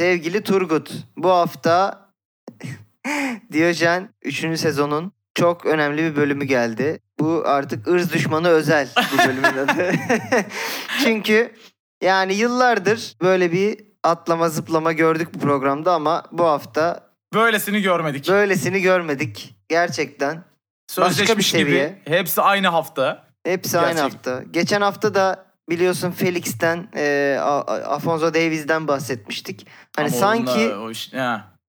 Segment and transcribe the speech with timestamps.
[0.00, 2.00] Sevgili Turgut, bu hafta
[3.52, 4.36] Diyojen 3.
[4.60, 7.00] sezonun çok önemli bir bölümü geldi.
[7.18, 9.92] Bu artık ırz düşmanı özel bu bölümün adı.
[11.04, 11.54] Çünkü
[12.02, 18.28] yani yıllardır böyle bir atlama zıplama gördük bu programda ama bu hafta Böylesini görmedik.
[18.28, 19.54] böylesini görmedik.
[19.68, 20.44] Gerçekten.
[20.88, 21.88] Sözleşmiş başka bir seviye.
[21.88, 22.16] gibi.
[22.16, 23.26] Hepsi aynı hafta.
[23.44, 24.14] Hepsi aynı Gerçek.
[24.14, 24.42] hafta.
[24.50, 27.36] Geçen hafta da biliyorsun Felix'ten, e,
[27.86, 29.66] Afonso Davies'den bahsetmiştik.
[29.96, 31.12] Hani Ama sanki onunla o iş-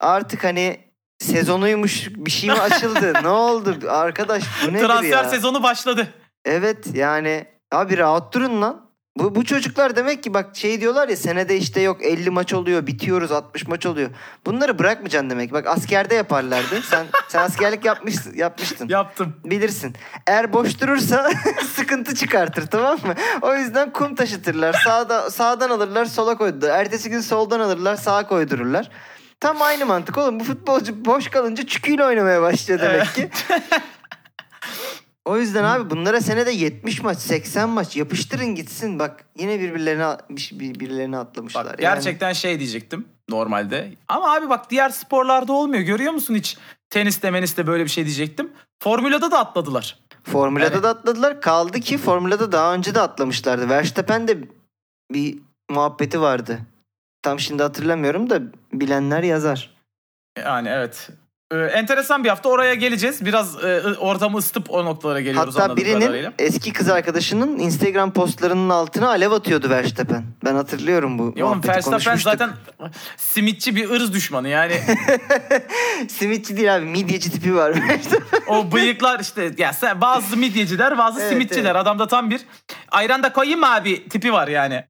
[0.00, 0.80] artık hani
[1.18, 3.12] sezonuymuş bir şey mi açıldı?
[3.22, 3.76] ne oldu?
[3.88, 5.28] Arkadaş bu nedir Transfer ya?
[5.28, 6.08] sezonu başladı.
[6.44, 8.85] Evet yani abi rahat durun lan.
[9.18, 12.86] Bu, bu çocuklar demek ki bak şey diyorlar ya senede işte yok 50 maç oluyor
[12.86, 14.10] bitiyoruz 60 maç oluyor.
[14.46, 15.52] Bunları bırakmayacaksın demek.
[15.52, 16.82] Bak askerde yaparlardı.
[16.82, 18.88] Sen sen askerlik yapmışsın, yapmıştın.
[18.88, 19.36] Yaptım.
[19.44, 19.96] Bilirsin.
[20.26, 21.30] Eğer boş durursa
[21.74, 23.14] sıkıntı çıkartır tamam mı?
[23.42, 24.72] O yüzden kum taşıtırlar.
[24.84, 26.78] Sağda, sağdan alırlar sola koydururlar.
[26.78, 28.90] Ertesi gün soldan alırlar sağa koydururlar.
[29.40, 30.40] Tam aynı mantık oğlum.
[30.40, 33.30] Bu futbolcu boş kalınca çüküyle oynamaya başlıyor demek ki.
[35.26, 38.98] O yüzden abi bunlara senede 70 maç, 80 maç yapıştırın gitsin.
[38.98, 41.64] Bak yine birbirlerine bir- birbirlerine atlamışlar.
[41.64, 43.92] Bak Yani gerçekten şey diyecektim normalde.
[44.08, 45.82] Ama abi bak diğer sporlarda olmuyor.
[45.82, 46.56] Görüyor musun hiç?
[46.90, 48.52] Teniste meniste böyle bir şey diyecektim.
[48.82, 49.98] Formülada da atladılar.
[50.24, 51.40] Formula'da Yani- da atladılar.
[51.40, 53.68] Kaldı ki Formula'da daha önce de atlamışlardı.
[53.68, 54.38] Verstappen de
[55.12, 55.38] bir
[55.70, 56.58] muhabbeti vardı.
[57.22, 59.76] Tam şimdi hatırlamıyorum da bilenler yazar.
[60.38, 61.08] Yani evet.
[61.52, 63.24] Ee, enteresan bir hafta oraya geleceğiz.
[63.24, 66.32] Biraz e, ortamı ısıtıp o noktalara geliyoruz Hatta birinin kadarıyla.
[66.38, 70.24] eski kız arkadaşının Instagram postlarının altına alev atıyordu Verstappen.
[70.44, 72.50] Ben hatırlıyorum bu oğlum muhabbeti Verstappen zaten
[73.16, 74.72] simitçi bir ırz düşmanı yani.
[76.08, 77.74] Simitçi değil abi midyeci tipi var.
[78.48, 81.64] o bıyıklar işte ya sen, bazı midyeciler bazı Evet, simitçiler.
[81.64, 81.76] evet.
[81.76, 82.40] Adamda tam bir
[82.90, 84.84] ayran da koyayım mı abi tipi var yani.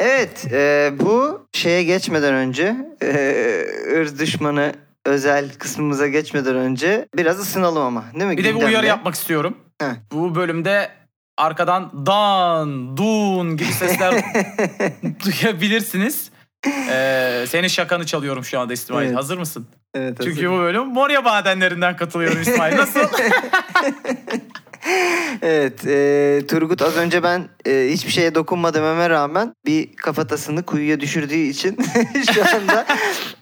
[0.00, 3.64] evet e, bu şeye geçmeden önce e,
[4.00, 4.72] ırz düşmanı
[5.06, 8.36] özel kısmımıza geçmeden önce biraz ısınalım ama değil mi?
[8.36, 8.66] Bir de bir Gündemle.
[8.70, 9.56] uyarı yapmak istiyorum.
[9.80, 9.86] Heh.
[10.12, 10.90] Bu bölümde
[11.36, 14.14] arkadan dan, dun gibi sesler
[15.24, 16.30] duyabilirsiniz.
[16.90, 19.06] Ee, senin şakanı çalıyorum şu anda İsmail.
[19.06, 19.16] Evet.
[19.16, 19.66] Hazır mısın?
[19.94, 20.52] Evet, Çünkü hazırım.
[20.54, 22.76] bu bölüm Moria Badenlerinden katılıyorum İsmail.
[22.76, 23.00] Nasıl?
[25.42, 31.00] Evet, e, Turgut az önce ben e, hiçbir şeye dokunma dememe rağmen bir kafatasını kuyuya
[31.00, 31.76] düşürdüğü için
[32.34, 32.86] şu anda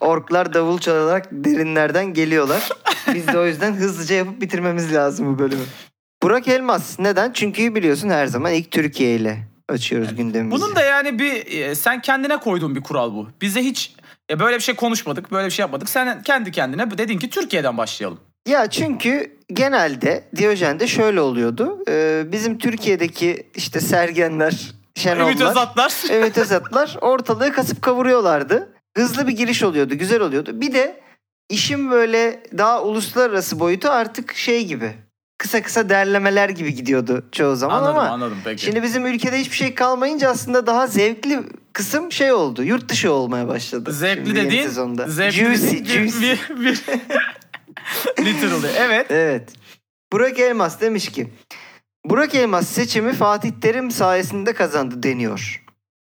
[0.01, 2.69] orklar davul çalarak derinlerden geliyorlar.
[3.15, 5.63] Biz de o yüzden hızlıca yapıp bitirmemiz lazım bu bölümü.
[6.23, 7.33] Burak Elmas neden?
[7.33, 10.63] Çünkü biliyorsun her zaman ilk Türkiye ile açıyoruz gündemimizi.
[10.63, 13.29] Bunun da yani bir e, sen kendine koyduğun bir kural bu.
[13.41, 13.95] Bize hiç
[14.31, 15.89] e, böyle bir şey konuşmadık, böyle bir şey yapmadık.
[15.89, 18.21] Sen kendi kendine dedin ki Türkiye'den başlayalım.
[18.49, 21.79] Ya çünkü genelde Diyojen'de şöyle oluyordu.
[21.89, 25.51] E, bizim Türkiye'deki işte Sergenler, Ümit Şenollar...
[25.51, 25.93] Özatlar.
[26.11, 28.73] Evet Özatlar ortalığı kasıp kavuruyorlardı.
[28.97, 30.61] Hızlı bir giriş oluyordu, güzel oluyordu.
[30.61, 31.01] Bir de
[31.49, 34.93] işin böyle daha uluslararası boyutu artık şey gibi.
[35.39, 38.65] Kısa kısa derlemeler gibi gidiyordu çoğu zaman anladım ama anladım peki.
[38.65, 41.41] şimdi bizim ülkede hiçbir şey kalmayınca aslında daha zevkli
[41.73, 42.63] kısım şey oldu.
[42.63, 43.93] Yurt dışı olmaya başladı.
[43.93, 45.09] Zevkli dediğin, sezonda.
[45.09, 46.33] zevkli juicy, dediğin juicy.
[46.51, 46.81] bir, bir,
[48.25, 48.67] literally.
[48.77, 49.07] Evet.
[49.11, 49.53] Evet.
[50.13, 51.29] Burak Elmas demiş ki
[52.05, 55.65] Burak Elmas seçimi Fatih Terim sayesinde kazandı deniyor.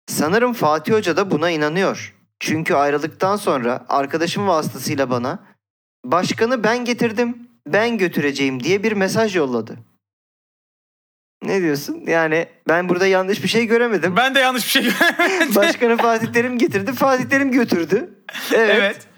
[0.06, 2.14] Sanırım Fatih Hoca da buna inanıyor.
[2.40, 5.38] Çünkü ayrılıktan sonra arkadaşım vasıtasıyla bana
[6.04, 9.78] başkanı ben getirdim, ben götüreceğim diye bir mesaj yolladı.
[11.42, 12.02] Ne diyorsun?
[12.06, 14.16] Yani ben burada yanlış bir şey göremedim.
[14.16, 15.54] Ben de yanlış bir şey göremedim.
[15.54, 18.24] Başkanı Fatih Terim getirdi, Fatih Terim götürdü.
[18.52, 18.76] Evet.
[18.78, 19.11] evet.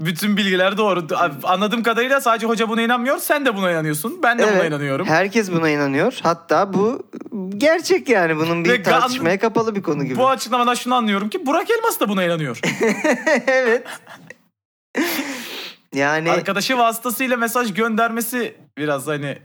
[0.00, 1.06] Bütün bilgiler doğru.
[1.42, 3.18] Anladığım kadarıyla sadece hoca buna inanmıyor.
[3.18, 4.20] Sen de buna inanıyorsun.
[4.22, 4.68] Ben de buna Evet.
[4.68, 5.06] inanıyorum.
[5.06, 6.18] Herkes buna inanıyor.
[6.22, 7.06] Hatta bu
[7.56, 8.36] gerçek yani.
[8.36, 10.16] Bunun bir Ve tartışmaya kapalı bir konu gibi.
[10.18, 12.60] Bu açıklamadan şunu anlıyorum ki Burak Elmas da buna inanıyor.
[13.46, 13.86] evet.
[15.94, 19.38] Yani Arkadaşı vasıtasıyla mesaj göndermesi biraz hani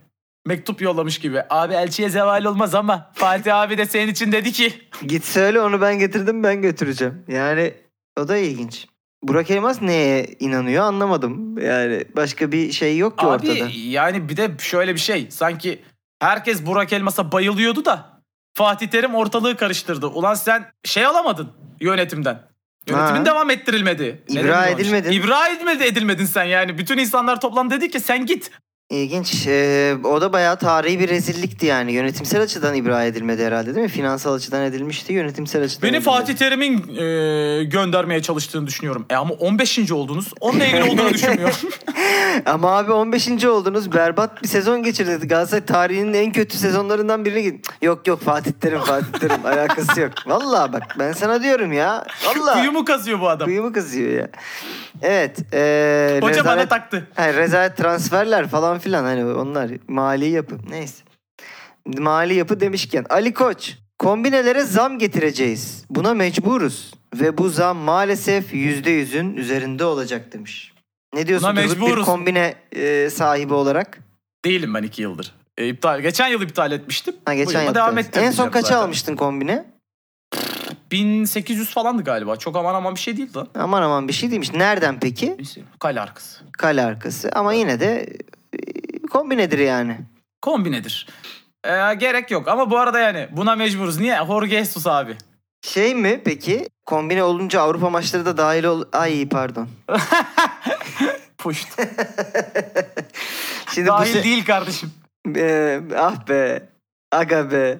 [0.45, 1.41] mektup yollamış gibi.
[1.49, 4.73] Abi elçiye zeval olmaz ama Fatih abi de senin için dedi ki.
[5.07, 7.23] git söyle onu ben getirdim ben götüreceğim.
[7.27, 7.73] Yani
[8.19, 8.87] o da ilginç.
[9.23, 11.57] Burak Elmas neye inanıyor anlamadım.
[11.57, 13.69] Yani başka bir şey yok ki Abi ortada.
[13.73, 15.27] yani bir de şöyle bir şey.
[15.31, 15.81] Sanki
[16.19, 18.21] herkes Burak Elmas'a bayılıyordu da
[18.57, 20.07] Fatih Terim ortalığı karıştırdı.
[20.07, 21.49] Ulan sen şey alamadın
[21.81, 22.41] yönetimden.
[22.87, 23.25] Yönetimin Ha.
[23.25, 24.23] devam ettirilmedi.
[24.29, 25.11] İbra edilmedin.
[25.11, 26.77] İbra edilmedi edilmedin sen yani.
[26.77, 28.51] Bütün insanlar toplandı dedi ki sen git.
[28.93, 29.47] İlginç.
[29.47, 31.93] Ee, o da bayağı tarihi bir rezillikti yani.
[31.93, 33.91] Yönetimsel açıdan ibra edilmedi herhalde değil mi?
[33.91, 35.13] Finansal açıdan edilmişti.
[35.13, 36.17] Yönetimsel açıdan Beni edilmedi.
[36.17, 39.05] Fatih Terim'in e, göndermeye çalıştığını düşünüyorum.
[39.09, 39.91] E ama 15.
[39.91, 40.27] oldunuz.
[40.39, 41.55] Onunla ilgili olduğunu düşünmüyorum.
[42.45, 43.45] Ama abi 15.
[43.45, 43.93] oldunuz.
[43.93, 45.27] Berbat bir sezon geçirdiniz.
[45.27, 47.61] Galatasaray tarihinin en kötü sezonlarından birini.
[47.81, 49.45] Yok yok Fatih Terim Fatih Terim.
[49.45, 50.11] Alakası yok.
[50.25, 52.05] Vallahi bak ben sana diyorum ya.
[52.25, 52.59] Vallahi.
[52.59, 53.45] Kuyumu kazıyor bu adam.
[53.45, 54.29] Kuyumu kızıyor ya.
[55.01, 55.37] Evet.
[55.53, 57.07] ee, Hoca bana rezalet- taktı.
[57.13, 60.57] Hayır, rezalet transferler falan filan hani onlar mali yapı.
[60.69, 61.03] Neyse.
[61.97, 65.85] Mali yapı demişken Ali Koç kombinelere zam getireceğiz.
[65.89, 66.93] Buna mecburuz.
[67.15, 70.73] Ve bu zam maalesef %100'ün üzerinde olacak demiş.
[71.15, 73.99] Ne diyorsun Buna Turgut bir kombine e, sahibi olarak?
[74.45, 75.35] Değilim ben iki yıldır.
[75.57, 75.99] E, iptal.
[75.99, 77.15] Geçen yıl iptal etmiştim.
[77.25, 77.75] Ha geçen yıl.
[77.75, 78.81] devam En ettireceğim son kaça zaten.
[78.81, 79.65] almıştın kombine?
[80.91, 82.35] 1800 falandı galiba.
[82.35, 83.39] Çok aman aman bir şey değildi.
[83.55, 84.53] Aman aman bir şey değilmiş.
[84.53, 85.37] Nereden peki?
[85.79, 86.43] Kale arkası.
[86.51, 87.31] Kale arkası.
[87.31, 88.17] Ama yine de
[89.11, 89.97] kombinedir yani.
[90.41, 91.07] Kombinedir.
[91.63, 93.99] E, gerek yok ama bu arada yani buna mecburuz.
[93.99, 94.19] Niye?
[94.27, 95.17] Jorge Jesus abi.
[95.61, 96.69] Şey mi peki?
[96.85, 98.83] Kombine olunca Avrupa maçları da dahil ol...
[98.93, 99.67] Ay pardon.
[101.37, 101.67] Puşt.
[103.73, 104.91] Şimdi bu Dahil se- değil kardeşim.
[105.35, 106.63] Ee, ah be.
[107.11, 107.77] Aga be.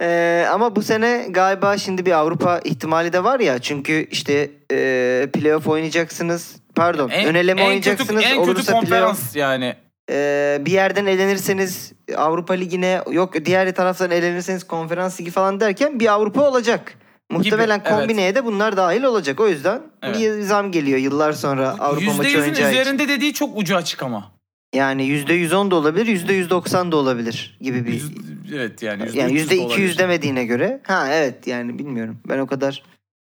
[0.00, 3.58] Ee, ama bu sene galiba şimdi bir Avrupa ihtimali de var ya.
[3.58, 6.56] Çünkü işte e, playoff oynayacaksınız.
[6.74, 7.10] Pardon.
[7.10, 8.22] ön eleme oynayacaksınız.
[8.22, 9.36] Kötü, en kötü konferans playoff.
[9.36, 9.76] yani.
[10.10, 16.12] Ee, bir yerden elenirseniz Avrupa Ligi'ne yok diğer taraftan elenirseniz konferans ligi falan derken bir
[16.12, 16.94] Avrupa olacak.
[17.30, 17.88] Muhtemelen evet.
[17.88, 19.40] kombineye de bunlar dahil olacak.
[19.40, 20.18] O yüzden Evet.
[20.18, 22.80] bir zam geliyor yıllar sonra Avrupa maçı %100'ün oynayacağı için.
[22.80, 24.32] üzerinde dediği çok ucu açık ama.
[24.74, 27.92] Yani %110 da olabilir, %190 da olabilir gibi bir...
[27.92, 28.10] Yüz-
[28.54, 29.98] evet yani %300 yani de %200 olabilir.
[29.98, 30.80] demediğine göre.
[30.86, 32.18] Ha evet yani bilmiyorum.
[32.28, 32.82] Ben o kadar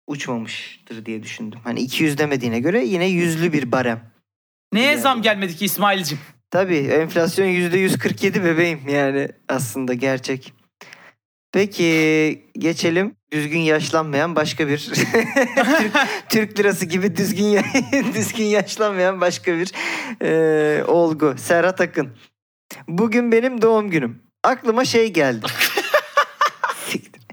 [0.07, 1.59] uçmamıştır diye düşündüm.
[1.63, 3.99] Hani 200 demediğine göre yine yüzlü bir barem.
[4.73, 5.01] Neye Yani.
[5.01, 6.19] zam gelmedi ki İsmail'cim?
[6.53, 10.53] Tabii enflasyon %147 bebeğim yani aslında gerçek.
[11.51, 14.79] Peki geçelim düzgün yaşlanmayan başka bir
[15.79, 15.93] Türk,
[16.29, 17.59] Türk lirası gibi düzgün
[18.13, 19.71] düzgün yaşlanmayan başka bir
[20.21, 21.35] e, olgu.
[21.37, 22.09] Serhat Akın.
[22.87, 24.21] Bugün benim doğum günüm.
[24.43, 25.45] Aklıma şey geldi.
[26.89, 27.23] Siktir.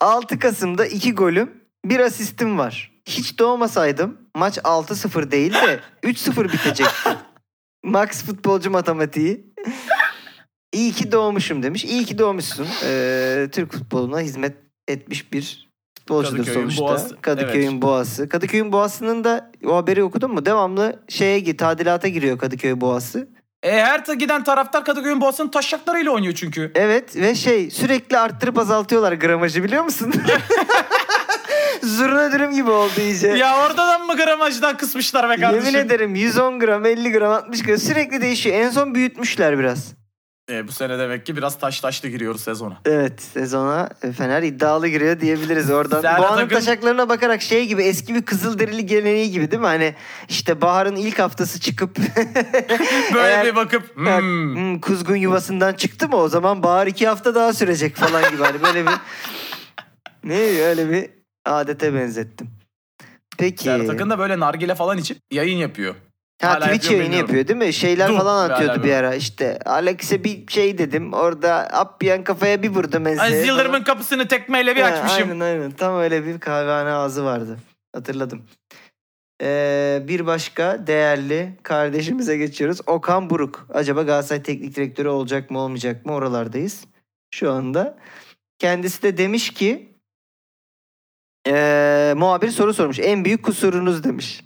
[0.00, 1.50] 6 Kasım'da 2 golüm,
[1.84, 2.92] bir asistim var.
[3.06, 7.10] Hiç doğmasaydım maç 6-0 değil de 3-0 bitecekti.
[7.84, 9.46] Max futbolcu matematiği.
[10.72, 11.84] İyi ki doğmuşum demiş.
[11.84, 12.66] İyi ki doğmuşsun.
[12.84, 14.56] Ee, Türk futboluna hizmet
[14.88, 16.82] etmiş bir futbolcudur Kadıköy'ün sonuçta.
[16.82, 17.16] boğası.
[17.20, 17.82] Kadıköy'ün Evet.
[17.82, 18.28] boğası.
[18.28, 20.46] Kadıköy'ün boğasının da o haberi okudun mu?
[20.46, 23.28] Devamlı şeye gi- tadilata giriyor Kadıköy boğası.
[23.62, 26.72] E, her giden taraftar Kadıköy'ün boğasının taşaklarıyla oynuyor çünkü.
[26.74, 30.12] Evet ve şey sürekli arttırıp azaltıyorlar gramajı biliyor musun?
[31.84, 33.28] Zurna dürüm gibi oldu iyice.
[33.28, 35.66] ya oradan mı gramajdan kısmışlar be kardeşim?
[35.66, 38.56] Yemin ederim 110 gram, 50 gram, 60 gram sürekli değişiyor.
[38.56, 39.92] En son büyütmüşler biraz.
[40.50, 42.76] E, bu sene demek ki biraz taş taşlı giriyoruz sezona.
[42.84, 46.00] Evet sezona Fener iddialı giriyor diyebiliriz oradan.
[46.02, 49.66] Serhat Boğanın Akın- taşaklarına bakarak şey gibi eski bir Kızılderili geleneği gibi değil mi?
[49.66, 49.94] Hani
[50.28, 51.96] işte baharın ilk haftası çıkıp
[53.14, 57.08] Böyle Eğer- bir bakıp Ya, hmm, hmm, kuzgun yuvasından çıktı mı o zaman bahar iki
[57.08, 58.42] hafta daha sürecek falan gibi.
[58.42, 58.92] Hani böyle bir
[60.24, 61.10] ne öyle bir
[61.44, 62.50] adete benzettim.
[63.38, 63.64] Peki.
[63.64, 65.94] Serhat Akın da böyle nargile falan içip yayın yapıyor.
[66.42, 67.36] Ha Hala Twitch yapıyor yayını bilmiyorum.
[67.36, 67.72] yapıyor değil mi?
[67.72, 69.14] Şeyler Dur, falan atıyordu bir ara.
[69.14, 71.12] İşte Alex'e bir şey dedim.
[71.12, 73.22] Orada Appian kafaya bir vurdum ense.
[73.22, 75.30] Aziz Yıldırım'ın kapısını tekmeyle bir Ha, açmışım.
[75.30, 75.70] Aynen aynen.
[75.70, 77.58] Tam öyle bir kahvehane ağzı vardı.
[77.94, 78.42] Hatırladım.
[79.42, 82.80] Ee, bir başka değerli kardeşimize geçiyoruz.
[82.86, 83.66] Okan Buruk.
[83.74, 86.12] Acaba Galatasaray Teknik Direktörü olacak mı olmayacak mı?
[86.12, 86.84] Oralardayız
[87.34, 87.98] şu anda.
[88.58, 89.93] Kendisi de demiş ki
[91.46, 92.98] ee, muhabir soru sormuş.
[92.98, 94.44] En büyük kusurunuz demiş.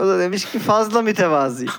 [0.00, 1.66] O da demiş ki fazla mütevazi.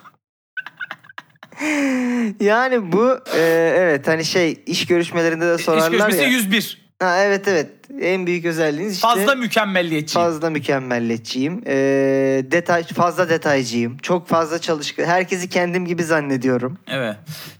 [2.39, 6.27] yani bu ee, evet hani şey iş görüşmelerinde de İş sorarlar görüşmesi ya.
[6.29, 6.81] 101.
[7.01, 7.69] Ha, evet evet.
[8.01, 10.13] En büyük özelliğiniz işte Fazla mükemmelliyetçi.
[10.13, 11.63] fazla mükemmeliyetçiyim.
[11.67, 13.97] Ee, detay fazla detaycıyım.
[13.97, 15.05] Çok fazla çalışkan.
[15.05, 16.77] Herkesi kendim gibi zannediyorum.
[16.87, 17.15] Evet.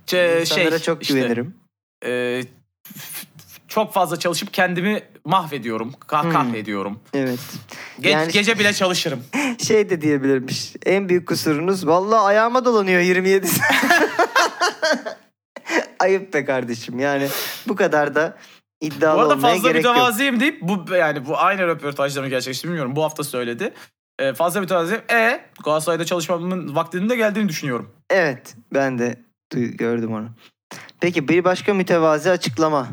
[0.08, 1.56] Ç- İnsanlara şey, çok işte, güvenirim.
[2.06, 2.42] e,
[2.98, 3.28] f-
[3.72, 5.94] çok fazla çalışıp kendimi mahvediyorum.
[6.08, 6.56] Kah Hmm.
[7.14, 7.40] Evet.
[8.02, 9.24] Ge- Yani- Gece bile çalışırım.
[9.68, 10.74] Şey de diyebilirmiş.
[10.86, 13.72] En büyük kusurunuz vallahi ayağıma dolanıyor 27 saat.
[16.00, 17.00] Ayıp be kardeşim.
[17.00, 17.28] Yani
[17.68, 18.38] bu kadar da
[18.82, 19.96] iddialı bu arada olmaya fazla gerek yok.
[19.96, 22.96] mütevazıyım deyip bu yani bu aynı röportajda mı gerçekleşti bilmiyorum.
[22.96, 23.74] Bu hafta söyledi.
[24.20, 25.02] E, fazla mütevazıyım.
[25.12, 27.92] E Galatasaray'da çalışmamın vaktinin de geldiğini düşünüyorum.
[28.10, 28.56] Evet.
[28.74, 29.16] Ben de
[29.54, 30.30] gördüm onu.
[31.00, 32.88] Peki bir başka mütevazi açıklama.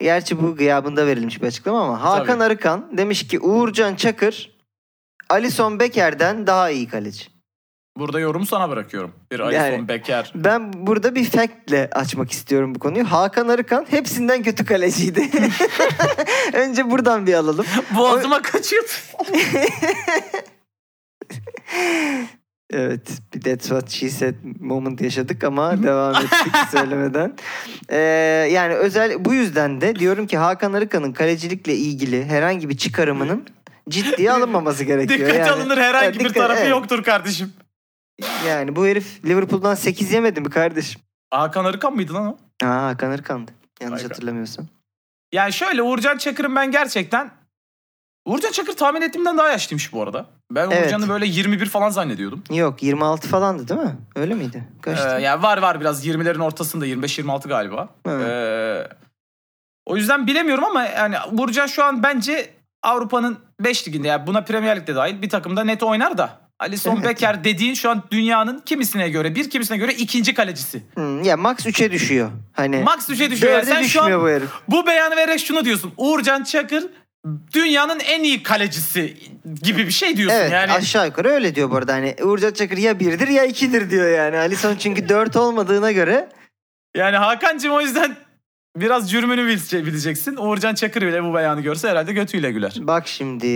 [0.00, 2.44] Gerçi bu gıyabında verilmiş bir açıklama ama Hakan Tabii.
[2.44, 4.56] Arıkan demiş ki Uğurcan Çakır
[5.28, 7.24] Alison Beker'den daha iyi kaleci.
[7.98, 9.12] Burada yorumu sana bırakıyorum.
[9.32, 10.32] Bir Alisson Yani- Becker.
[10.34, 13.04] Ben burada bir factle açmak istiyorum bu konuyu.
[13.04, 15.30] Hakan Arıkan hepsinden kötü kaleciydi.
[16.52, 17.66] Önce buradan bir alalım.
[17.96, 18.88] Boğazıma kaçıyordu.
[22.72, 27.34] Evet bir That's What She Said moment yaşadık ama devam ettik söylemeden.
[27.88, 27.96] Ee,
[28.52, 33.44] yani özel bu yüzden de diyorum ki Hakan Arıkan'ın kalecilikle ilgili herhangi bir çıkarımının
[33.88, 35.18] ciddiye alınmaması gerekiyor.
[35.20, 35.50] Dikkate yani.
[35.50, 36.70] alınır herhangi Evet, bir dikkat- tarafı evet.
[36.70, 37.52] yoktur kardeşim.
[38.46, 41.00] Yani bu herif Liverpool'dan 8 yemedi mi kardeşim?
[41.30, 42.66] Hakan Arıkan mıydı lan o?
[42.66, 43.50] Aa Hakan Arıkan'dı.
[43.80, 44.08] Yanlış be.
[44.08, 44.66] hatırlamıyorsam.
[45.32, 47.30] Yani şöyle Uğurcan Çakır'ın ben gerçekten...
[48.26, 50.26] Uğurcan Çakır tahmin ettiğimden daha yaşlıymış bu arada.
[50.50, 50.84] Ben Evet.
[50.86, 52.44] Uğurcan'ı böyle 21 falan zannediyordum.
[52.50, 53.96] Yok 26 falandı değil mi?
[54.16, 54.64] Öyle miydi?
[54.78, 55.18] Ee, Kaçtı?
[55.20, 57.88] yani var var biraz 20'lerin ortasında 25-26 galiba.
[58.08, 58.26] Evet.
[58.28, 58.88] Ee,
[59.86, 62.50] o yüzden bilemiyorum ama yani Uğurcan şu an bence
[62.82, 66.46] Avrupa'nın 5 liginde yani buna Premier Lig'de dahil bir takımda net oynar da.
[66.60, 67.04] Alisson Evet.
[67.04, 70.82] Becker dediğin şu an dünyanın kimisine göre bir kimisine göre ikinci kalecisi.
[70.94, 72.30] Hmm, ya max 3'e düşüyor.
[72.52, 73.52] Hani Max 3'e düşüyor.
[73.52, 74.50] Yani sen şu an bu herif.
[74.68, 75.92] bu beyanı vererek şunu diyorsun.
[75.96, 76.86] Uğurcan Çakır
[77.54, 79.16] dünyanın en iyi kalecisi
[79.62, 80.38] gibi bir şey diyorsun.
[80.38, 81.92] Evet yani aşağı yukarı öyle diyor bu arada.
[81.94, 84.38] Hani Uğurcan Çakır ya birdir ya ikidir diyor yani.
[84.38, 86.28] Alisson çünkü 4 olmadığına göre
[86.96, 88.16] yani Hakan'cığım o yüzden
[88.76, 90.36] biraz cürmünü bilece- bileceksin.
[90.36, 92.74] Uğurcan Çakır bile bu beyanı görse herhalde götüyle güler.
[92.80, 93.46] bak şimdi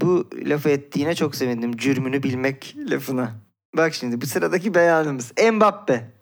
[0.00, 1.76] bu lafı ettiğine çok sevindim.
[1.76, 3.32] Cürmünü bilmek lafına.
[3.76, 5.32] Bak şimdi bu sıradaki beyanımız.
[5.52, 6.13] Mbappe.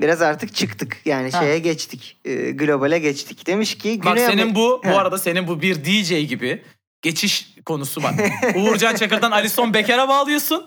[0.00, 0.96] Biraz artık çıktık.
[1.04, 1.40] Yani Ha.
[1.40, 2.16] şeye geçtik.
[2.24, 3.46] E, globale geçtik.
[3.46, 4.96] Demiş ki Bak Güney senin Amer- bu bu Ha.
[4.96, 6.62] arada senin bu bir DJ gibi
[7.02, 8.14] geçiş konusu var.
[8.54, 10.66] Uğurcan Çakır'dan Alisson Becker'a bağlıyorsun.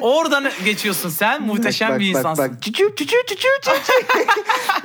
[0.00, 1.42] Oradan geçiyorsun sen.
[1.42, 2.44] Muhteşem bak, bir bak, insansın.
[2.52, 4.02] Bak çüçü çüçü çüçü çüçü.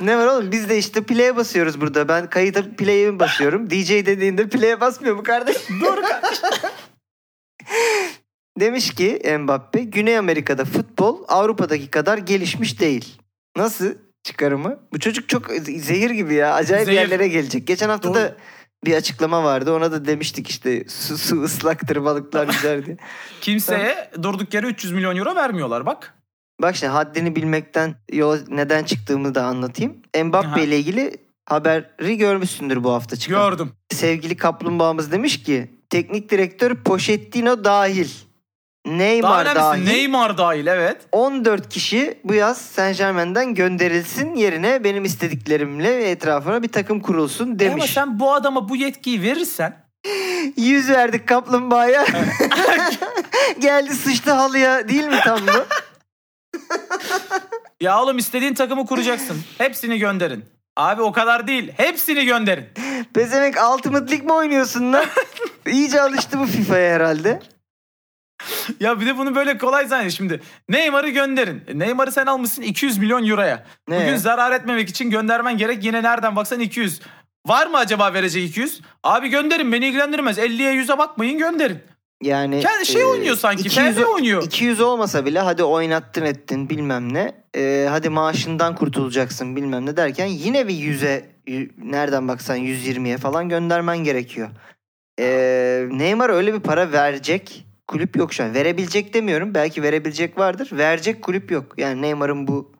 [0.00, 2.08] ne var oğlum biz de işte play'e basıyoruz burada.
[2.08, 3.70] Ben kayıta play'e mi basıyorum?
[3.70, 5.56] DJ dediğinde play'e basmıyor mu kardeş?
[5.84, 6.02] Doğru.
[8.60, 13.18] Demiş ki Mbappe Güney Amerika'da futbol Avrupa'daki kadar gelişmiş değil.
[13.56, 14.78] Nasıl çıkarımı?
[14.92, 16.54] Bu çocuk çok zehir gibi ya.
[16.54, 16.96] Acayip Zehir.
[16.96, 17.66] yerlere gelecek.
[17.66, 18.14] Geçen hafta Doğru.
[18.14, 18.36] da
[18.84, 19.72] bir açıklama vardı.
[19.72, 22.96] Ona da demiştik işte su, su ıslaktır balıklar yüzer diye.
[23.40, 26.14] Kimseye durduk yere 300 milyon euro vermiyorlar bak.
[26.62, 29.96] Bak şimdi haddini bilmekten yola neden çıktığımı da anlatayım.
[30.24, 30.60] Mbappe Aha.
[30.60, 33.50] ile ilgili haberi görmüşsündür bu hafta çıkan.
[33.50, 33.72] Gördüm.
[33.90, 38.08] Sevgili kaplumbağamız demiş ki teknik direktör Pochettino dahil.
[38.88, 39.84] Daha Neymar önemlisi dahil.
[39.84, 40.96] Neymar dahil evet.
[41.12, 47.58] 14 kişi bu yaz Saint Germain'den gönderilsin yerine benim istediklerimle etrafına bir takım kurulsun Ama
[47.58, 47.92] demiş.
[47.92, 49.76] sen bu adama bu yetkiyi verirsen
[50.56, 52.06] Yüz verdik kaplumbağaya.
[53.60, 55.64] Geldi sıçtı halıya değil mi tam bu?
[57.80, 59.36] ya oğlum istediğin takımı kuracaksın.
[59.58, 60.44] Hepsini gönderin.
[60.76, 61.72] Abi o kadar değil.
[61.76, 62.66] Hepsini gönderin.
[63.14, 65.04] Pezevenk Ultimate League mi oynuyorsun lan?
[65.66, 67.40] İyice alıştı bu FIFA'ya herhalde.
[68.80, 70.40] Ya bir de bunu böyle kolay zannediyor şimdi.
[70.68, 71.62] Neymar'ı gönderin.
[71.68, 73.64] E, Neymar'ı sen almışsın 200 milyon euroya.
[73.88, 74.00] Ne?
[74.00, 75.84] Bugün zarar etmemek için göndermen gerek.
[75.84, 77.00] Yine nereden baksan 200.
[77.46, 78.80] Var mı acaba verecek 200?
[79.04, 80.38] Abi gönderin beni ilgilendirmez.
[80.38, 81.78] 50'ye 100'e bakmayın gönderin.
[82.22, 84.42] Yani Kendi şey oynuyor sanki, kendi oynuyor.
[84.42, 87.32] 200 olmasa bile hadi oynattın ettin bilmem ne.
[87.56, 93.48] Ee, hadi maaşından kurtulacaksın bilmem ne derken yine bir 100'e y- nereden baksan 120'ye falan
[93.48, 94.48] göndermen gerekiyor.
[95.20, 98.54] Ee, Neymar öyle bir para verecek kulüp yok şu an.
[98.54, 99.54] Verebilecek demiyorum.
[99.54, 100.68] Belki verebilecek vardır.
[100.72, 101.74] Verecek kulüp yok.
[101.78, 102.72] Yani Neymar'ın bu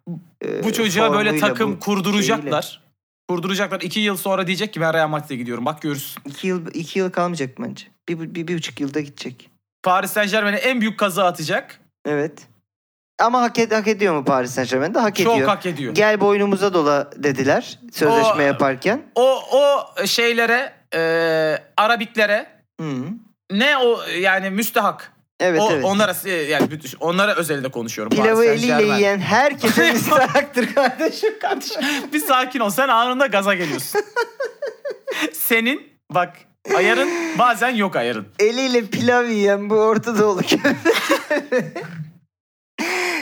[0.45, 2.83] e, Bu çocuğa böyle takım bu kurduracaklar.
[3.29, 3.81] Kurduracaklar.
[3.81, 5.67] 2 yıl sonra diyecek ki ben Real Madrid'e gidiyorum.
[5.67, 6.23] Bak görürsün.
[6.27, 7.85] İki yıl, iki yıl kalmayacak bence.
[8.09, 9.51] Bir, bir, bir, buçuk yılda gidecek.
[9.83, 11.81] Paris Saint Germain'e en büyük kazı atacak.
[12.07, 12.47] Evet.
[13.21, 14.99] Ama hak, ed- hak ediyor mu Paris Saint Germain'de?
[14.99, 15.49] Hak Çok ediyor.
[15.49, 15.95] hak ediyor.
[15.95, 19.03] Gel boynumuza dola dediler sözleşme O- yaparken.
[19.15, 21.01] O o şeylere, e,
[21.77, 22.47] Arabiklere
[22.81, 23.05] Hı.
[23.51, 25.13] Ne o yani müstehak.
[25.41, 25.85] Evet o, evet.
[25.85, 28.11] Onlara e, yani bütün- onlara özelinde konuşuyorum.
[28.17, 31.39] Pilavı eliyle yiyen herkese müstahaktır kardeşim.
[31.41, 32.71] Kardeşim bir sakin ol.
[32.71, 34.01] Sen anında gaza geliyorsun.
[35.33, 36.37] Senin bak
[36.77, 38.29] ayarın bazen yok ayarın.
[38.39, 40.41] Eliyle pilav yiyen bu Orta Doğulu.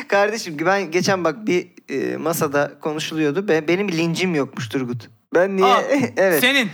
[0.09, 3.49] Kardeşim ben geçen bak bir e, masada konuşuluyordu.
[3.49, 5.11] Ben, benim lincim yokmuş Turgut.
[5.35, 5.66] Ben niye?
[5.66, 5.83] Al,
[6.16, 6.40] evet.
[6.40, 6.71] Senin.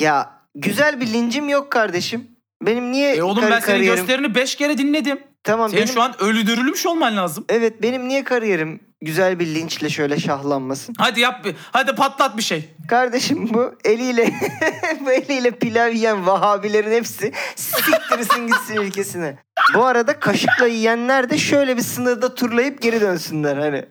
[0.00, 2.33] Ya güzel bir lincim yok kardeşim.
[2.66, 3.96] Benim niye E oğlum kar- ben senin kariyerim...
[3.96, 5.20] gösterini 5 kere dinledim.
[5.44, 5.94] Tamam Senin benim...
[5.94, 7.44] şu an öldürülmüş olman lazım.
[7.48, 10.94] Evet benim niye kariyerim güzel bir linçle şöyle şahlanmasın?
[10.98, 11.54] Hadi yap bir.
[11.72, 12.68] Hadi patlat bir şey.
[12.88, 14.34] Kardeşim bu eliyle
[15.00, 19.38] bu eliyle pilav yiyen Vahabilerin hepsi siktirsin gitsin ülkesine.
[19.74, 23.84] Bu arada kaşıkla yiyenler de şöyle bir sınırda turlayıp geri dönsünler hani.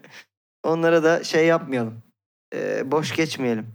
[0.63, 2.01] Onlara da şey yapmayalım.
[2.55, 3.67] Ee, boş geçmeyelim.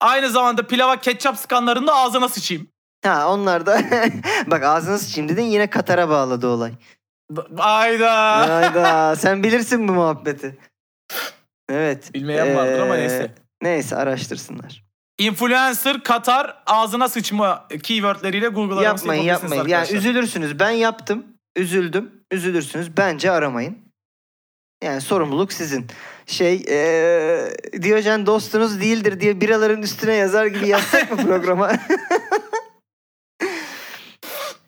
[0.00, 2.68] Aynı zamanda pilava ketçap sıkanların da ağzına sıçayım.
[3.04, 3.80] Ha onlar da
[4.46, 6.72] bak ağzına sıçayım dedin yine Katar'a bağladı olay.
[7.58, 8.38] Ayda.
[8.56, 10.58] Hayda sen bilirsin bu muhabbeti.
[11.68, 12.14] Evet.
[12.14, 13.34] Bilmeyen vardır ama Ee, neyse.
[13.62, 14.84] Neyse araştırsınlar.
[15.18, 19.62] Influencer Katar ağzına sıçma keywordleriyle Google araması Yapmayın yapmayın.
[19.68, 19.98] Yani arkadaşlar.
[19.98, 20.58] üzülürsünüz.
[20.58, 21.24] Ben yaptım.
[21.56, 22.10] Üzüldüm.
[22.32, 22.96] Üzülürsünüz.
[22.96, 23.78] Bence aramayın.
[24.84, 25.86] Yani sorumluluk sizin.
[26.26, 27.50] Şey ee,
[27.82, 31.72] Diyojen dostunuz değildir diye biraların üstüne yazar gibi yazsak mı programa?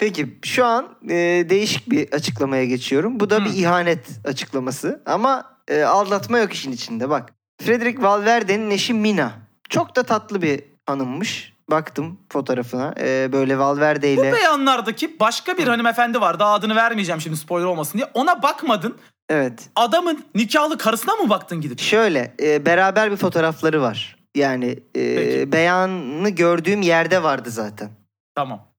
[0.01, 3.21] Peki şu an ee, değişik bir açıklamaya geçiyorum.
[3.21, 3.45] Bu da Hı.
[3.45, 5.03] bir ihanet açıklaması.
[5.07, 7.33] Ama ee, aldatma yok işin içinde bak.
[7.63, 9.33] Frederick Valverde'nin eşi Mina.
[9.69, 11.53] Çok da tatlı bir hanımmış.
[11.71, 12.95] Baktım fotoğrafına.
[13.01, 14.33] Ee, böyle Valverde Bu ile.
[14.33, 16.39] beyanlardaki başka bir hanımefendi var.
[16.39, 18.11] Daha adını vermeyeceğim şimdi spoiler olmasın diye.
[18.15, 18.97] Ona bakmadın.
[19.29, 19.69] Evet.
[19.77, 21.81] Adamın nikahlı karısına mı baktın gidip?
[21.81, 24.17] Şöyle e, beraber bir fotoğrafları var.
[24.35, 25.53] Yani e, Peki.
[25.53, 27.91] beyanını gördüğüm yerde vardı zaten.
[28.35, 28.71] Tamam.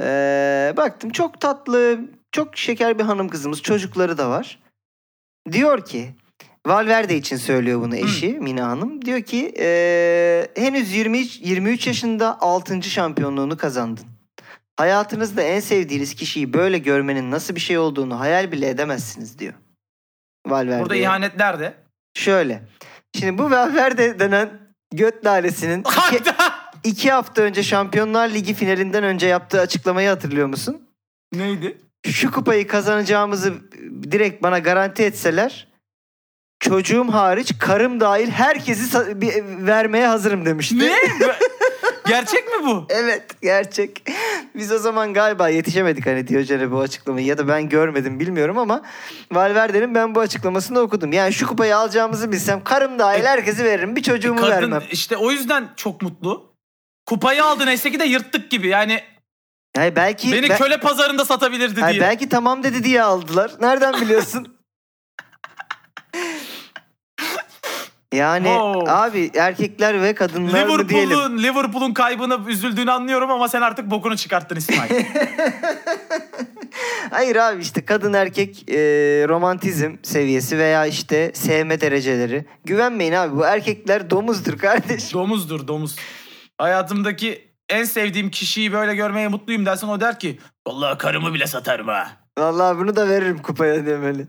[0.00, 2.00] E, baktım çok tatlı,
[2.32, 3.62] çok şeker bir hanım kızımız.
[3.62, 4.58] Çocukları da var.
[5.52, 6.14] Diyor ki
[6.66, 9.04] Valverde için söylüyor bunu eşi Mina Hanım.
[9.04, 12.82] Diyor ki e, henüz 23, 23 yaşında 6.
[12.82, 14.04] şampiyonluğunu kazandın.
[14.76, 19.54] Hayatınızda en sevdiğiniz kişiyi böyle görmenin nasıl bir şey olduğunu hayal bile edemezsiniz diyor.
[20.46, 20.82] Valverde.
[20.82, 21.74] Burada ihanet nerede?
[22.14, 22.62] Şöyle.
[23.18, 24.50] Şimdi bu Valverde denen
[24.94, 26.24] göt lalesinin iki!
[26.86, 30.88] İki hafta önce Şampiyonlar Ligi finalinden önce yaptığı açıklamayı hatırlıyor musun?
[31.32, 31.78] Neydi?
[32.06, 33.54] Şu kupayı kazanacağımızı
[34.10, 35.68] direkt bana garanti etseler
[36.60, 38.98] çocuğum hariç karım dahil herkesi
[39.66, 40.78] vermeye hazırım demişti.
[40.78, 40.92] Ne?
[42.06, 42.86] Gerçek mi bu?
[42.90, 44.02] Evet gerçek.
[44.54, 48.82] Biz o zaman galiba yetişemedik hani Diyojen'e bu açıklamayı ya da ben görmedim bilmiyorum ama
[49.32, 51.12] Valverde'nin ben bu açıklamasını okudum.
[51.12, 54.82] Yani şu kupayı alacağımızı bilsem karım dahil herkesi veririm bir çocuğumu Kadın vermem.
[54.90, 56.55] işte o yüzden çok mutlu.
[57.06, 58.68] Kupayı aldı neyse ki de yırttık gibi.
[58.68, 59.00] Yani
[59.76, 62.08] Hayır, belki beni be- köle pazarında satabilirdi Hayır, diye.
[62.08, 63.50] belki tamam dedi diye aldılar.
[63.60, 64.58] Nereden biliyorsun?
[68.14, 68.90] yani Wow.
[68.92, 71.10] abi erkekler ve kadınlar mı diyelim?
[71.10, 74.90] Liverpool'un Liverpool'un kaybını üzüldüğünü anlıyorum ama sen artık bokunu çıkarttın İsmail.
[77.10, 78.74] Hayır abi işte kadın erkek e,
[79.28, 82.46] romantizm seviyesi veya işte sevme dereceleri.
[82.64, 85.12] Güvenmeyin abi bu erkekler domuzdur kardeş.
[85.14, 85.96] domuzdur domuz.
[86.58, 90.38] Hayatımdaki en sevdiğim kişiyi böyle görmeye mutluyum dersen o der ki
[90.68, 92.08] Vallahi karımı bile satarım ha.
[92.38, 94.26] Vallahi bunu da veririm kupaya demeli.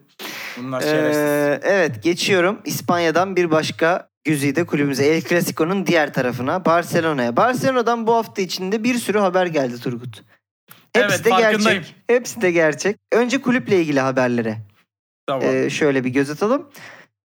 [0.58, 1.22] Bunlar şerefsiz.
[1.24, 7.38] Ee, evet geçiyorum İspanya'dan bir başka güzide kulübümüze El Clasico'nun diğer tarafına Barcelona'ya.
[7.38, 10.24] Barcelona'dan bu hafta içinde bir sürü haber geldi Turgut.
[10.94, 11.96] Hepsi Evet, de gerçek.
[12.08, 12.98] Hepsi de gerçek.
[13.12, 14.58] Önce kulüple ilgili haberlere.
[15.28, 15.44] tamam.
[15.50, 16.70] Ee, şöyle bir göz atalım.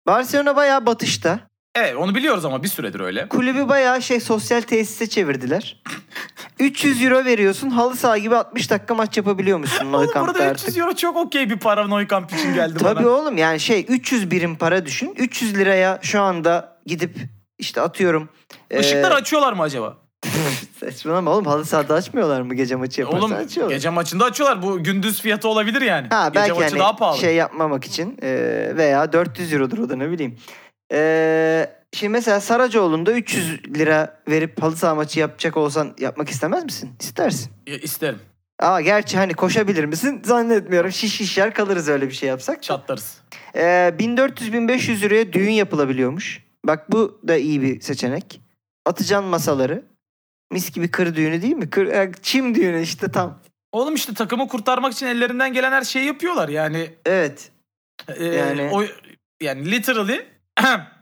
[0.07, 1.41] Barcelona bayağı batışta.
[1.75, 3.29] Evet onu biliyoruz ama bir süredir öyle.
[3.29, 5.83] Kulübü bayağı şey sosyal tesise çevirdiler.
[6.59, 10.69] 300 euro veriyorsun halı saha gibi 60 dakika maç yapabiliyormuşsun Oğlum Neukamp'ta burada artık.
[10.69, 13.09] 300 euro çok okey bir para Neukamp için geldi Tabii bana.
[13.09, 15.15] oğlum yani şey 300 birim para düşün.
[15.19, 17.17] 300 liraya şu anda gidip
[17.59, 18.29] işte atıyorum.
[18.81, 19.97] Işıkları ee, açıyorlar mı acaba?
[20.81, 23.75] Saçmalama oğlum halı sahada açmıyorlar mı gece maçı yaparsan Oğlum açıyorlar.
[23.75, 24.63] gece maçında açıyorlar.
[24.63, 26.07] Bu gündüz fiyatı olabilir yani.
[26.11, 27.19] Ha gece belki maçı hani daha pahalı.
[27.19, 30.39] şey yapmamak için ee, veya 400 eurodur o da ne bileyim.
[30.93, 36.91] Ee, şimdi mesela Saracoğlu'nda 300 lira verip halı saha maçı yapacak olsan yapmak istemez misin?
[37.01, 37.51] İstersin.
[37.67, 38.19] Ya, İsterim.
[38.59, 40.23] Aa gerçi hani koşabilir misin?
[40.25, 40.93] Zannetmiyorum.
[40.93, 42.63] Şiş şişer kalırız öyle bir şey yapsak.
[42.63, 43.19] Çatlarız.
[43.55, 43.61] Ee,
[43.99, 46.43] 1400-1500 liraya düğün yapılabiliyormuş.
[46.67, 48.41] Bak bu da iyi bir seçenek.
[48.87, 49.85] Atacan masaları.
[50.53, 51.71] Mis gibi kır düğünü değil mi?
[51.71, 53.41] Kır, e, çim düğünü işte tam.
[53.73, 56.49] Oğlum işte takımı kurtarmak için ellerinden gelen her şeyi yapıyorlar.
[56.49, 57.51] Yani Evet.
[58.17, 58.83] e, Yani- o
[59.43, 60.27] yani literally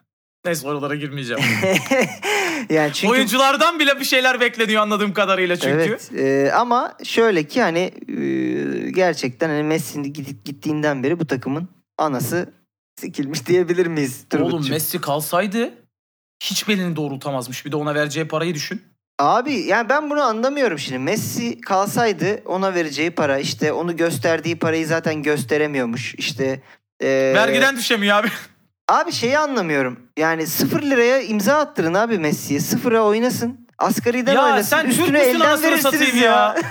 [0.45, 1.43] Neyse oralara girmeyeceğim.
[2.71, 5.77] yani çünkü Oyunculardan bile bir şeyler bekleniyor anladığım kadarıyla çünkü.
[5.77, 11.69] Evet e, ama şöyle ki hani e, gerçekten hani Messi'nin gidip gittiğinden beri bu takımın
[11.99, 12.53] anası
[13.01, 14.71] sikilmiş diyebilir miyiz Oğlum?
[14.71, 15.71] Messi kalsaydı
[16.43, 17.67] hiç belini doğrultamazmış.
[17.67, 18.83] Bir de ona vereceği parayı düşün.
[19.19, 20.99] Abi yani ben bunu anlamıyorum şimdi.
[20.99, 26.15] Messi kalsaydı ona vereceği para işte onu gösterdiği parayı zaten gösteremiyormuş.
[26.15, 26.61] İşte
[27.03, 28.29] e, Vergiden düşemiyor abi.
[28.91, 29.99] Abi şeyi anlamıyorum.
[30.17, 32.61] Yani sıfır liraya imza attırın abi Messi'ye.
[32.61, 33.69] Sıfıra oynasın.
[33.79, 34.63] Asgariden Ya oynasın.
[34.71, 36.23] sen Türk Üstüne müsün elden anasını verirsiniz satayım ya.
[36.23, 36.55] ya?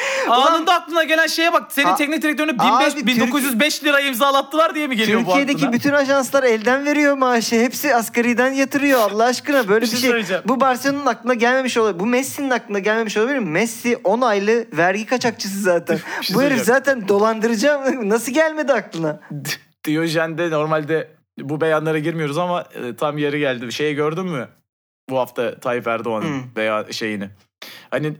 [0.28, 1.72] Anında aklına gelen şeye bak.
[1.72, 5.72] Senin A- teknik direktörünü Abi 1500 1905 liraya imzalattılar diye mi geliyor bu Türkiye'deki aklına?
[5.72, 7.56] bütün ajanslar elden veriyor maaşı.
[7.56, 9.68] Hepsi asgariden yatırıyor Allah aşkına.
[9.68, 10.10] Böyle Bir bir şey şey.
[10.10, 10.42] söyleyeceğim.
[10.46, 12.00] bu Barcelona'nın aklına gelmemiş olabilir.
[12.00, 13.50] Bu Messi'nin aklına gelmemiş olabilir mi?
[13.50, 15.98] Messi 10 aylı vergi kaçakçısı zaten.
[16.20, 16.64] Şey bu herif söyleyeceğim.
[16.64, 18.08] zaten dolandıracağım.
[18.08, 19.20] Nasıl gelmedi aklına?
[19.84, 21.08] Diyojen'de normalde
[21.48, 23.66] bu beyanlara girmiyoruz ama e, tam yeri geldi.
[23.66, 24.48] Bir şey gördün mü?
[25.10, 26.44] Bu hafta Tayyip Erdoğan'ın Hı.
[26.56, 27.30] veya şeyini.
[27.90, 28.16] Hani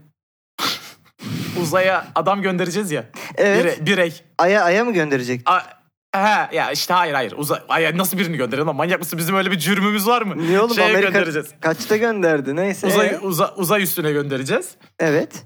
[1.62, 3.04] uzaya adam göndereceğiz ya.
[3.37, 3.78] Evet.
[3.80, 4.22] Bire- birey.
[4.38, 5.42] Aya aya mı gönderecek?
[5.46, 5.80] A-
[6.14, 7.35] He ya işte hayır hayır.
[7.37, 8.76] Uza Ay, nasıl birini gönderelim lan?
[8.76, 9.18] Manyak mısın?
[9.18, 10.38] Bizim öyle bir cürmümüz var mı?
[10.38, 11.48] Niye oğlum Şeye Amerika göndereceğiz.
[11.61, 12.56] kaçta gönderdi?
[12.56, 12.87] Neyse.
[12.87, 14.74] Uzay, Ee, uza- uzay üstüne göndereceğiz.
[14.98, 15.44] Evet.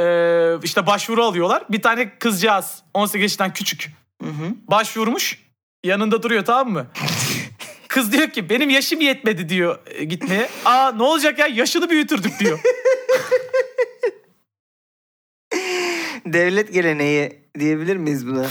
[0.00, 1.64] Ee, işte başvuru alıyorlar.
[1.70, 3.90] Bir tane kızcağız 18 yaşından küçük
[4.22, 4.54] Hı hı.
[4.70, 5.43] başvurmuş.
[5.84, 6.86] Yanında duruyor tamam mı?
[7.88, 10.48] Kız diyor ki benim yaşım yetmedi diyor e, gitmeye.
[10.64, 12.60] Aa ne olacak ya yaşını büyütürdük diyor.
[16.26, 18.46] Devlet geleneği diyebilir miyiz buna?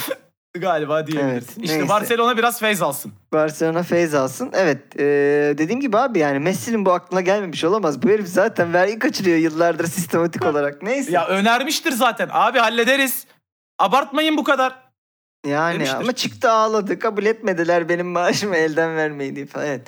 [0.58, 1.34] Galiba diyebiliriz.
[1.34, 1.89] Evet, işte neyse.
[1.89, 3.13] Barcelona biraz feyz alsın.
[3.34, 4.52] Barcelona feyz alsın.
[4.54, 5.00] Evet.
[5.00, 5.04] e,
[5.58, 8.04] dediğim gibi abi yani Messi'nin bu aklına gelmemiş olamaz.
[8.04, 10.82] Bu herif zaten vergi kaçırıyor yıllardır sistematik olarak.
[10.84, 11.12] Neyse.
[11.12, 12.30] Ya önermiştir zaten.
[12.32, 13.26] Abi hallederiz.
[13.80, 14.84] Abartmayın bu kadar.
[15.47, 15.95] Yani demiştir.
[15.97, 16.99] ama çıktı ağladı.
[16.99, 19.67] Kabul etmediler benim maaşımı elden vermeyi diye falan.
[19.67, 19.88] Evet.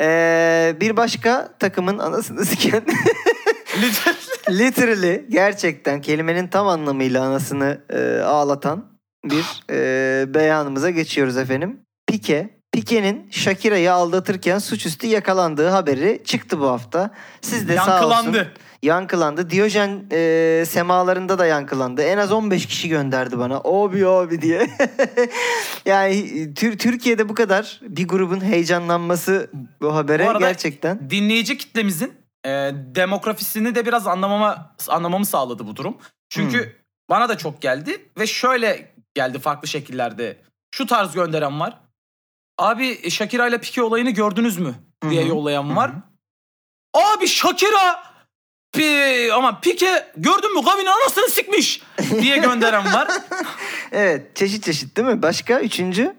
[0.00, 2.82] E, bir başka takımın anasını siken
[4.50, 8.84] literally gerçekten kelimenin tam anlamıyla anasını e, ağlatan
[9.24, 11.80] bir e, beyanımıza geçiyoruz efendim.
[12.06, 17.10] Pike, Pike'nin Shakira'yı aldatırken suçüstü yakalandığı haberi çıktı bu hafta.
[17.40, 17.92] Siz de sağ olsun.
[17.92, 18.52] Yankılandı.
[18.82, 19.50] Yankılandı.
[19.50, 22.02] Diyojen e, semalarında da yankılandı.
[22.02, 23.60] En az 15 kişi gönderdi bana.
[23.64, 24.70] Abi abi diye.
[25.84, 26.14] yani
[26.54, 31.10] Tür- Türkiye'de bu kadar bir grubun heyecanlanması bu habere Bu arada- gerçekten.
[31.10, 32.12] Dinleyici kitlemizin
[32.46, 35.96] e, demografisini de biraz anlamama anlamamı sağladı bu durum.
[36.28, 36.72] Çünkü Hmm.
[37.10, 40.36] bana da çok geldi ve şöyle geldi farklı şekillerde.
[40.74, 41.78] Şu tarz gönderen var.
[42.58, 44.74] Abi Shakira ile Pique olayını gördünüz mü
[45.10, 45.28] diye Hı hı.
[45.28, 45.90] yollayan var.
[45.90, 45.94] hı.
[46.94, 48.09] Abi Shakira
[48.72, 51.82] Pi, ama Pique gördün mü Gavi'nin anasını sikmiş
[52.20, 53.08] diye gönderen var.
[53.92, 55.22] Evet çeşit çeşit değil mi?
[55.22, 56.16] Başka üçüncü?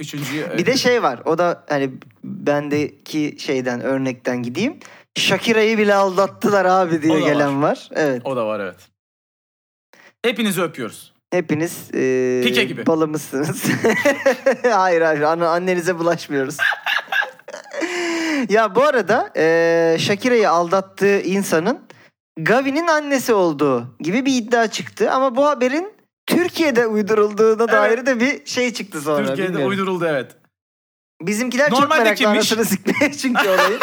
[0.00, 1.20] Üçüncüyü Bir de şey var.
[1.24, 1.90] O da hani
[2.24, 4.78] bendeki şeyden örnekten gideyim.
[5.18, 7.88] Shakira'yı bile aldattılar abi diye gelen var.
[7.94, 8.22] Evet.
[8.24, 8.76] o da var evet.
[10.24, 11.12] Hepinizi öpüyoruz.
[11.30, 12.86] Hepiniz e, Pike gibi.
[12.86, 13.64] balımızsınız.
[14.72, 16.56] hayır hayır anne- annenize bulaşmıyoruz.
[18.48, 21.80] ya bu arada e, Shakira'yı aldattığı insanın
[22.38, 25.10] Gavi'nin annesi olduğu gibi bir iddia çıktı.
[25.10, 25.92] Ama bu haberin
[26.26, 29.26] Türkiye'de uydurulduğuna dair de bir şey çıktı sonra.
[29.26, 29.70] Türkiye'de bilmiyorum.
[29.70, 30.36] uyduruldu evet.
[31.22, 32.52] Bizimkiler çok Normalde meraklı kimmiş?
[32.52, 33.78] anasını sıkmaya çünkü olayı.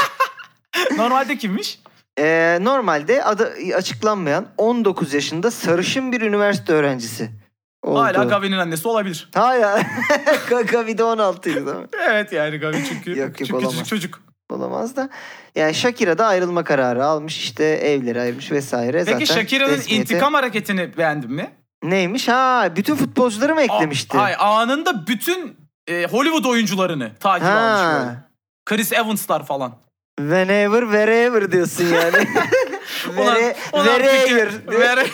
[0.98, 1.80] Normalde kimmiş?
[2.20, 7.30] Ee, normalde adı açıklanmayan 19 yaşında sarışın bir üniversite öğrencisi.
[7.84, 8.00] Oldu.
[8.00, 9.30] Hala Gavi'nin annesi olabilir.
[9.34, 9.82] Hala.
[10.72, 11.88] Gavi'de 16 ydı değil mi?
[12.10, 13.72] Evet yani Gavi çünkü Yok, yok, küçük olamaz.
[13.74, 14.20] küçücük çocuk.
[14.52, 15.10] Olamaz da.
[15.56, 17.38] Yani Shakira da ayrılma kararı almış.
[17.38, 19.04] işte evleri ayırmış vesaire.
[19.06, 21.52] Peki Zaten Shakira'nın resmiyete- intikam hareketini beğendin mi?
[21.84, 22.28] Neymiş?
[22.28, 24.18] Ha bütün futbolcuları mı eklemişti?
[24.18, 28.06] Hayır anında bütün e, Hollywood oyuncularını takip almış böyle.
[28.06, 28.30] ha.
[28.66, 29.72] Chris Evans'lar falan.
[30.20, 32.28] Whenever, wherever diyorsun yani.
[33.18, 34.48] Vere, ulan wherever.
[34.48, 35.08] Pique- wherever.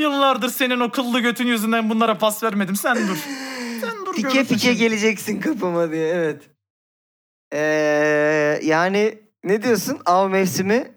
[0.00, 2.76] Yıllardır senin o kıllı götün yüzünden bunlara pas vermedim.
[2.76, 3.16] Sen dur.
[3.80, 4.76] Sen dur Pike pike şimdi.
[4.76, 6.42] geleceksin kapıma diye evet.
[7.52, 9.98] Ee, yani ne diyorsun?
[10.06, 10.94] Av mevsimi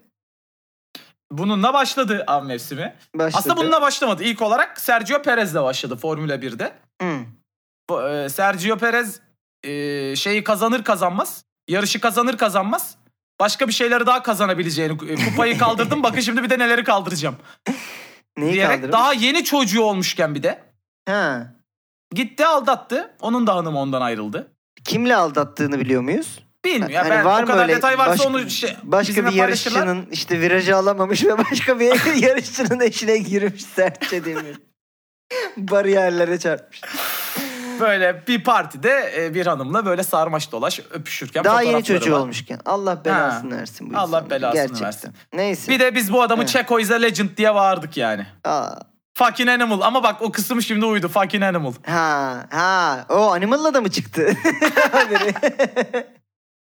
[1.32, 2.94] Bununla başladı av mevsimi.
[3.14, 3.38] başladı.
[3.38, 4.24] Aslında bununla başlamadı.
[4.24, 6.72] İlk olarak Sergio Perez'le başladı Formula 1'de.
[7.02, 7.18] Hı.
[7.90, 9.20] Bu, e, Sergio Perez
[9.64, 11.44] e, şeyi kazanır kazanmaz.
[11.68, 12.96] Yarışı kazanır kazanmaz.
[13.40, 14.92] Başka bir şeyleri daha kazanabileceğini.
[15.12, 16.02] e, Kupayı kaldırdım.
[16.02, 17.36] Bakın şimdi bir de neleri kaldıracağım.
[18.38, 18.92] Neyi diyerek kaldırmış?
[18.92, 20.58] daha yeni çocuğu olmuşken bir de.
[21.08, 21.54] Ha.
[22.14, 23.14] Gitti aldattı.
[23.20, 24.52] Onun da hanımı ondan ayrıldı.
[24.84, 26.38] Kimle aldattığını biliyor muyuz?
[26.64, 26.94] Bilmiyorum.
[26.94, 30.06] Ya Hani ben var o kadar öyle detay varsa başka- onu şey, Başka bir yarışçının
[30.12, 34.54] işte virajı alamamış ve başka bir yarışçının eşine girmiş sertçe demiyor.
[35.56, 36.80] Bariyerlere çarpmış.
[37.80, 42.18] Böyle bir partide e, bir hanımla böyle sarmaş dolaş öpüşürken Daha yeni çocuğu var.
[42.18, 42.60] olmuşken.
[42.64, 44.30] Allah belasını versin bu Allah insanın.
[44.30, 44.86] belasını Gerçekten.
[44.86, 45.12] versin.
[45.32, 45.72] Neyse.
[45.72, 46.52] Bir de biz bu adamı Evet.
[46.52, 48.26] Checo is a legend diye bağırdık yani.
[48.44, 48.70] Aa.
[49.18, 49.80] Fucking animal.
[49.80, 51.08] Ama bak o kısım şimdi uydu.
[51.08, 51.72] Fucking animal.
[51.86, 53.06] Ha, ha.
[53.08, 54.34] O Animal'la da mı çıktı?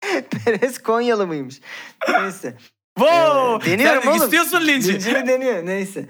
[0.44, 1.60] Perez Konyalı mıymış?
[2.08, 2.54] Neyse.
[2.98, 3.70] Wow!
[3.70, 4.22] Ee, deniyorum Sen oğlum.
[4.22, 4.94] istiyorsun linci.
[4.94, 5.66] Lincini deniyor.
[5.66, 6.06] Neyse.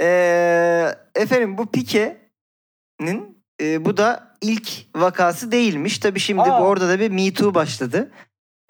[0.00, 5.98] Ee, efendim bu Pique'nin e, bu da ilk vakası değilmiş.
[5.98, 6.60] Tabii şimdi Aa.
[6.60, 8.10] bu orada da bir Me Too başladı.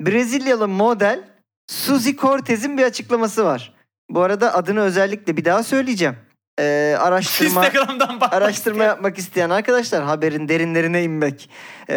[0.00, 1.20] Brezilyalı model
[1.70, 3.74] Suzy Cortez'in bir açıklaması var.
[4.11, 6.16] Bu arada adını özellikle bir daha söyleyeceğim.
[6.61, 7.64] Ee, araştırma
[8.20, 11.50] araştırma yapmak isteyen arkadaşlar haberin derinlerine inmek,
[11.90, 11.96] e,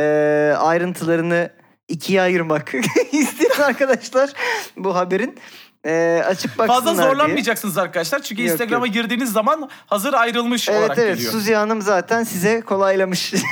[0.60, 1.50] ayrıntılarını
[1.88, 2.72] ikiye ayırmak
[3.12, 4.34] isteyen arkadaşlar
[4.78, 5.40] bu haberin
[5.86, 7.10] e, açıp baksınlar Fazla diye.
[7.10, 8.22] zorlanmayacaksınız arkadaşlar.
[8.22, 11.32] Çünkü Yok, Instagram'a girdiğiniz zaman hazır ayrılmış Evet olarak evet geliyor.
[11.32, 13.34] Suzi Hanım zaten size kolaylamış.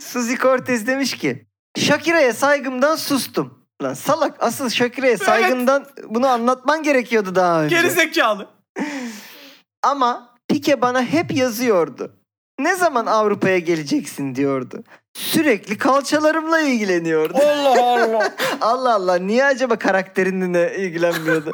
[0.00, 1.46] Suzi Cortez demiş ki
[1.78, 3.58] Shakira'ya saygımdan sustum.
[3.82, 7.76] Lan salak asıl Shakira'ya saygından bunu anlatman gerekiyordu daha önce.
[7.76, 8.48] Geri zekalı.
[9.82, 12.14] Ama Pike bana hep yazıyordu.
[12.60, 14.84] Ne zaman Avrupa'ya geleceksin diyordu.
[15.18, 17.38] Sürekli kalçalarımla ilgileniyordu.
[17.38, 18.34] Allah Allah.
[18.60, 21.50] Allah Allah niye acaba karakterinle ilgilenmiyordu?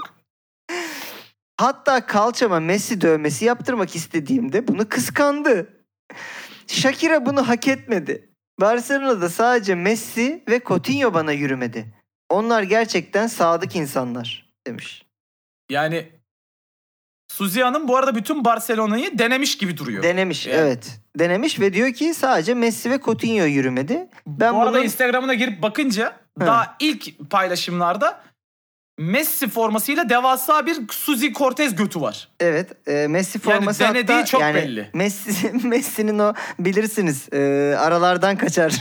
[1.56, 5.68] Hatta kalçama Messi dövmesi yaptırmak istediğimde bunu kıskandı.
[6.66, 8.28] Shakira bunu hak etmedi.
[8.60, 11.94] Barcelona'da sadece Messi ve Coutinho bana yürümedi.
[12.28, 15.06] Onlar gerçekten sadık insanlar demiş.
[15.70, 16.08] Yani
[17.34, 20.02] Suzi Hanım bu arada bütün Barcelona'yı denemiş gibi duruyor.
[20.02, 20.60] Denemiş Yani.
[20.60, 21.00] evet.
[21.18, 24.08] Denemiş ve diyor ki sadece Messi ve Coutinho yürümedi.
[24.26, 26.46] Ben bu arada bunun- Instagram'ına girip bakınca He.
[26.46, 28.20] daha ilk paylaşımlarda
[28.98, 32.28] Messi formasıyla devasa bir Suzi Cortez götü var.
[32.40, 34.90] Evet, e, Messi Yani forması denediği hatta çok yani belli.
[34.94, 37.38] Messi Messi'nin o bilirsiniz e,
[37.78, 38.74] aralardan kaçar.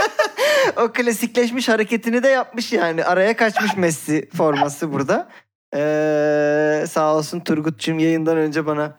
[0.76, 3.04] o klasikleşmiş hareketini de yapmış yani.
[3.04, 5.28] Araya kaçmış Messi forması burada.
[5.74, 8.96] E, sağ olsun Turgut'cum yayından önce bana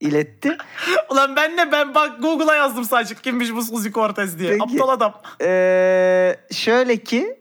[0.00, 0.56] iletti.
[1.10, 4.50] Ulan ben de ben bak Google'a yazdım sadece kimmiş bu Suzi Cortez diye.
[4.50, 4.62] Peki.
[4.62, 5.20] Aptal adam.
[5.42, 7.38] E, şöyle ki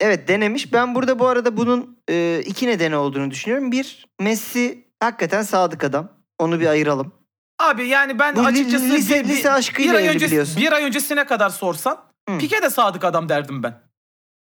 [0.00, 0.72] evet denemiş.
[0.72, 3.72] Ben burada bu arada bunun e, iki nedeni olduğunu düşünüyorum.
[3.72, 6.08] Bir Messi hakikaten sadık adam.
[6.38, 7.12] Onu bir ayıralım.
[7.58, 10.56] Abi yani ben Bu açıkçası lise- bir, lise bir, aşkıyla bir ay evli önce, biliyorsun.
[10.62, 12.38] bir ay öncesine kadar sorsan Hı.
[12.38, 13.85] Pike de sadık adam derdim ben.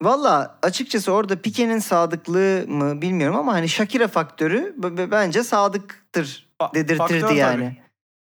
[0.01, 4.73] Valla açıkçası orada Pique'nin sadıklığı mı bilmiyorum ama hani Shakira faktörü
[5.11, 7.63] bence sadıktır dedirtirdi faktör yani.
[7.63, 7.81] tabii.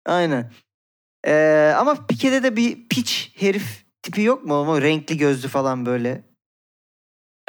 [0.05, 0.51] Aynen.
[1.27, 4.55] Ee, ama Pique'de de bir piç herif tipi yok mu?
[4.55, 6.23] Ama renkli gözlü falan böyle.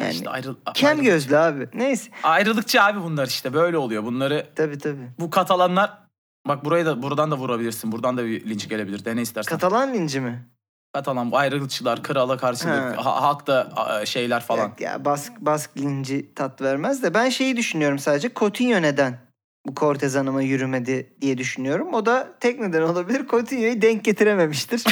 [0.01, 1.69] Yani İşte ayrıl, kem gözlü abi.
[1.75, 2.11] Neyse.
[2.23, 4.05] Ayrılıkçı abi bunlar işte böyle oluyor.
[4.05, 5.09] Bunları Tabii tabii.
[5.19, 5.99] bu Katalanlar
[6.49, 7.93] bak burayı da buradan da vurabilirsin.
[7.93, 9.05] Buradan da bir linç gelebilir.
[9.05, 9.51] Dene istersen.
[9.51, 10.49] Katalan linci mi?
[10.95, 13.05] Katalan ayrılıkçılar, krala karşılık, Ha.
[13.05, 14.63] ha- halk da a, şeyler falan.
[14.63, 18.31] Yok ya Bask, Bask linci tat vermez de ben şeyi düşünüyorum sadece.
[18.37, 19.19] Coutinho neden
[19.67, 21.95] bu Cortez Hanım'a yürümedi diye düşünüyorum.
[21.95, 23.27] O da tek neden olabilir.
[23.29, 24.85] Coutinho'yu denk getirememiştir.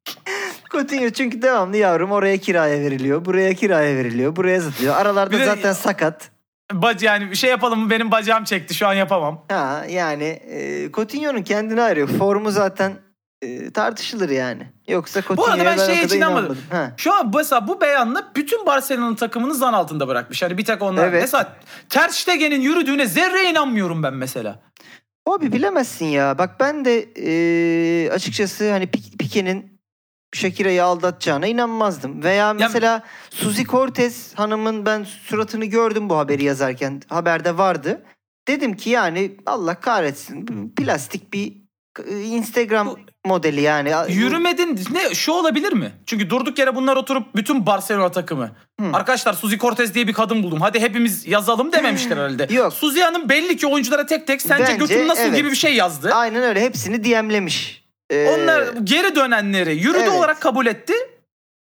[0.72, 3.24] Coutinho çünkü devamlı yavrum oraya kiraya veriliyor.
[3.24, 4.36] Buraya kiraya veriliyor.
[4.36, 4.96] Buraya satılıyor.
[4.96, 6.30] Aralarda de- zaten sakat.
[6.72, 9.44] Bac yani bir şey yapalım mı benim bacağım çekti şu an yapamam.
[9.48, 12.08] Ha yani e, Coutinho'nun kendine arıyor.
[12.08, 12.92] Formu zaten
[13.46, 14.62] e, tartışılır yani.
[14.88, 16.58] Yoksa Coutinho'ya ben ben, o şeye kadar hiç inanmadım.
[16.70, 16.92] Ha.
[16.96, 20.42] Şu an mesela bu beyanla bütün Barcelona'nın takımını zan altında bırakmış.
[20.42, 21.08] Hani bir tek onlar.
[21.08, 21.22] Evet.
[21.22, 21.56] Mesela
[21.88, 24.60] Ter Stegen'in yürüdüğüne zerre inanmıyorum ben mesela.
[25.26, 26.38] Abi bilemezsin ya.
[26.38, 29.80] Bak ben de e, açıkçası hani Pik- Pique'nin
[30.34, 32.22] Shakira'yı aldatacağına inanmazdım.
[32.22, 37.02] Veya mesela Suzy Cortez hanımın ben suratını gördüm bu haberi yazarken.
[37.08, 38.02] Haberde vardı.
[38.48, 40.72] Dedim ki yani Allah kahretsin.
[40.76, 41.52] Plastik bir
[42.08, 43.92] e, Instagram Bu- modeli yani.
[44.08, 45.92] Yürümedin ne şu olabilir mi?
[46.06, 48.50] Çünkü durduk yere bunlar oturup bütün Barcelona takımı.
[48.80, 48.86] Hı.
[48.92, 50.60] Arkadaşlar Suzy Cortez diye bir kadın buldum.
[50.60, 52.54] Hadi hepimiz yazalım dememişler herhalde.
[52.54, 52.72] Yok.
[52.72, 55.36] Suzy Hanım belli ki oyunculara tek tek sence Bence götün nasıl evet.
[55.36, 56.10] gibi bir şey yazdı.
[56.14, 56.60] Aynen öyle.
[56.60, 57.86] Hepsini DM'lemiş.
[58.10, 60.12] Ee, Onlar geri dönenleri yürüdü Evet.
[60.12, 60.92] olarak kabul etti.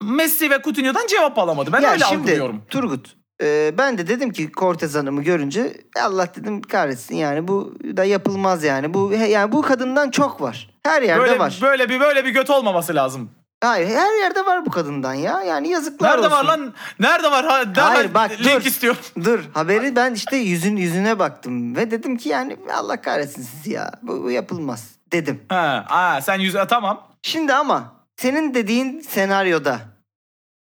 [0.02, 1.72] Messi ve Coutinho'dan cevap alamadı.
[1.72, 2.62] Ben ya öyle şimdi algılıyorum.
[2.70, 8.04] Turgut e, ben de dedim ki Cortez Hanım'ı görünce Allah dedim kahretsin yani bu da
[8.04, 8.94] yapılmaz yani.
[8.94, 10.73] Bu yani bu kadından çok var.
[10.86, 11.58] Her yerde Böyle, var.
[11.62, 13.30] böyle bir böyle bir göt olmaması lazım.
[13.62, 15.42] Hayır her yerde var bu kadından ya.
[15.42, 16.30] Yani yazıklar Nerede olsun.
[16.36, 16.74] var lan?
[17.00, 17.44] Nerede var?
[17.46, 17.80] Ha, nerede?
[17.80, 18.66] Hayır, bak, link dur.
[18.66, 19.00] istiyorum.
[19.24, 23.90] Dur haberi ben işte yüzün yüzüne baktım ve dedim ki yani Allah kahretsin sizi ya.
[24.02, 25.40] Bu, bu yapılmaz dedim.
[25.48, 27.08] Ha, aa, sen yüz tamam.
[27.22, 29.80] Şimdi ama senin dediğin senaryoda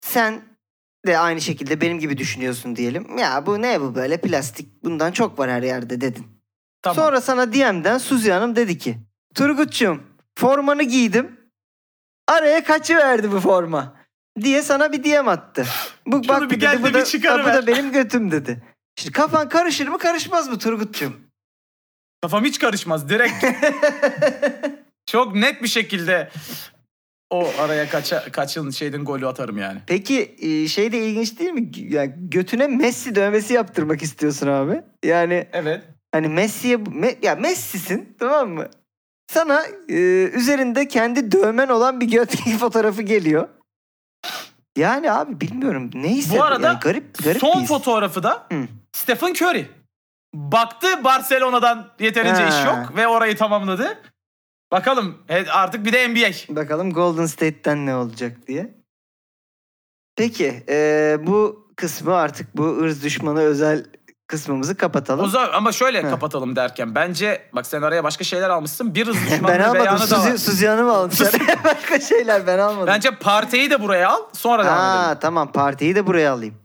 [0.02, 0.41] sen
[1.08, 3.18] de aynı şekilde benim gibi düşünüyorsun diyelim.
[3.18, 6.28] Ya bu ne bu böyle plastik bundan çok var her yerde dedin.
[6.82, 6.96] Tamam.
[6.96, 8.98] Sonra sana DM'den Suzi Hanım dedi ki
[9.36, 10.04] Turgut'cum
[10.38, 11.39] formanı giydim.
[12.28, 13.95] Araya kaçı verdi bu forma
[14.41, 15.65] diye sana bir DM attı.
[16.08, 17.54] Bu Şunu bak bir bu dedi, bu da, çıkarıver.
[17.54, 18.63] bu da benim götüm dedi.
[18.95, 21.21] Şimdi kafan karışır mı karışmaz mı Turgut'cum?
[22.21, 23.10] Kafam hiç karışmaz.
[23.10, 23.45] Direkt
[25.06, 26.30] çok net bir şekilde
[27.30, 29.80] o araya kaça, kaçın şeyden golü atarım yani.
[29.88, 31.71] Peki e, şey de ilginç değil mi?
[31.76, 34.82] Yani götüne Messi dövmesi yaptırmak istiyorsun abi.
[35.06, 35.84] Yani Evet.
[36.12, 38.67] hani Messi'ye Me- ya Messi'sin tamam mı?
[39.36, 39.93] Sana e,
[40.34, 43.48] üzerinde kendi dövmen olan bir göt fotoğrafı geliyor.
[44.78, 46.45] Yani abi bilmiyorum ne hissediyor.
[46.45, 48.67] arada yani garip garip Son bir fotoğrafı da Hı.
[48.91, 49.65] Stephen Curry.
[50.34, 52.48] Baktı Barcelona'dan yeterince Ha.
[52.50, 54.02] iş yok ve orayı tamamladı.
[54.71, 56.56] Bakalım e, artık bir de NBA.
[56.56, 58.76] Bakalım Golden State'ten ne olacak diye.
[60.15, 63.86] Peki e, bu kısmı artık bu ırz düşmanı özel
[64.28, 65.26] kısmımızı kapatalım.
[65.26, 66.10] O zaman ama şöyle Heh.
[66.10, 68.96] kapatalım derken bence bak sen araya başka şeyler almışsın.
[68.96, 69.74] Bir ben düşmanlığı almadım.
[69.74, 70.32] beyanı da var.
[70.32, 71.34] Suzi, Suzi Hanım almışlar.
[71.64, 72.88] Başka şeyler ben almadım.
[72.88, 75.18] Bence partiyi de buraya al sonra devam Ha, edelim.
[75.22, 76.56] tamam partiyi de buraya alayım.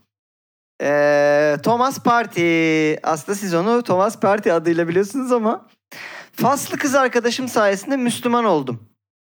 [0.83, 2.93] Ee, Thomas Party.
[3.03, 5.67] Aslında siz onu Thomas Party adıyla biliyorsunuz ama
[6.33, 8.89] Faslı kız arkadaşım sayesinde Müslüman oldum.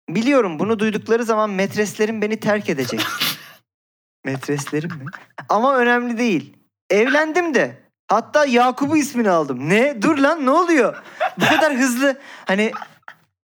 [0.09, 3.01] Biliyorum bunu duydukları zaman metreslerim beni terk edecek.
[4.25, 5.05] metreslerim mi?
[5.49, 6.57] Ama önemli değil.
[6.89, 7.82] Evlendim de.
[8.07, 9.69] Hatta Yakup'u ismini aldım.
[9.69, 10.01] Ne?
[10.01, 10.95] Dur lan ne oluyor?
[11.37, 12.17] Bu kadar hızlı.
[12.45, 12.71] Hani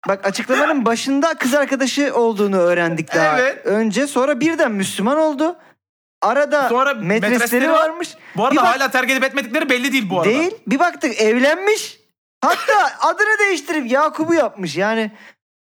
[0.08, 3.66] bak açıklamanın başında kız arkadaşı olduğunu öğrendik daha Evet.
[3.66, 4.08] önce.
[4.08, 5.56] Sonra birden Müslüman oldu.
[6.22, 7.90] Arada Sonra metresleri var.
[7.90, 8.16] varmış.
[8.38, 10.30] Bu arada Bir bak- hala terk edip etmedikleri belli değil bu arada.
[10.30, 10.56] Değil.
[10.68, 12.00] Bir baktık evlenmiş.
[12.42, 14.78] Hatta adını değiştirip Yakup'u yapmış.
[14.78, 15.12] Yani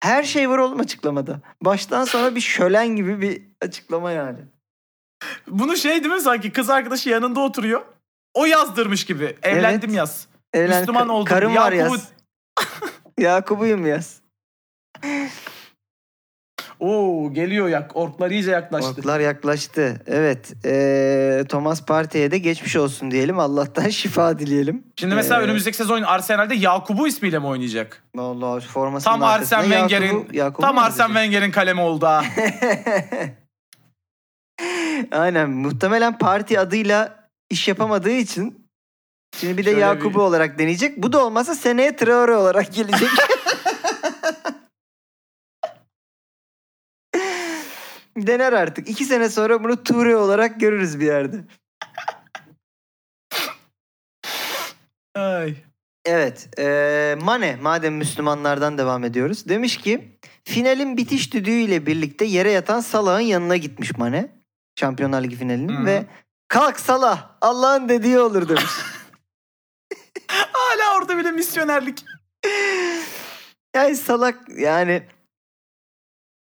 [0.02, 1.36] her şey var oğlum açıklamada.
[1.62, 4.38] Baştan sona bir şölen gibi bir açıklama yani.
[5.48, 7.82] Bunu şey değil mi sanki kız arkadaşı yanında oturuyor.
[8.34, 9.36] O yazdırmış gibi.
[9.42, 9.98] Evlendim Evet.
[9.98, 10.26] yaz.
[10.54, 11.24] Evlen, Müslüman oldum.
[11.24, 12.08] Karım var Yakup'u- yaz.
[13.18, 14.20] Yakup'uyum yaz.
[16.80, 17.96] Oo geliyor yak.
[17.96, 18.90] Orklar iyice yaklaştı.
[18.90, 20.02] Orklar yaklaştı.
[20.06, 20.52] Evet.
[20.64, 23.38] Ee, Thomas Partey'e de geçmiş olsun diyelim.
[23.38, 24.84] Allah'tan şifa dileyelim.
[24.96, 28.02] Şimdi mesela Ee, önümüzdeki sezon Arsenal'de Yakup'u ismiyle mi oynayacak?
[28.14, 30.28] Vallahi formasının Tam Arsene Wenger'in
[30.60, 31.06] tam Arsene?
[31.06, 32.24] Wenger'in kalemi oldu ha.
[35.12, 35.50] Aynen.
[35.50, 37.21] Muhtemelen parti adıyla
[37.52, 38.68] iş yapamadığı için
[39.36, 41.02] şimdi bir de Şöyle Yakup'u bir- olarak deneyecek.
[41.02, 43.08] Bu da olmazsa seneye Traore olarak gelecek.
[48.16, 48.88] Dener artık.
[48.90, 51.36] İki sene sonra bunu Ture olarak görürüz bir yerde.
[55.14, 55.54] Ay.
[56.04, 56.48] Evet.
[56.58, 59.48] eee, Mane madem Müslümanlardan devam ediyoruz.
[59.48, 60.08] Demiş ki
[60.44, 64.28] finalin bitiş düdüğüyle birlikte yere yatan Salah'ın yanına gitmiş Mane.
[64.80, 65.86] Şampiyonlar Ligi finalinin Hı.
[65.86, 66.04] ve
[66.52, 68.72] kalk Salah Allah'ın dediği olur demiş.
[70.28, 72.04] Hala orada bile misyonerlik.
[73.76, 75.08] yani salak yani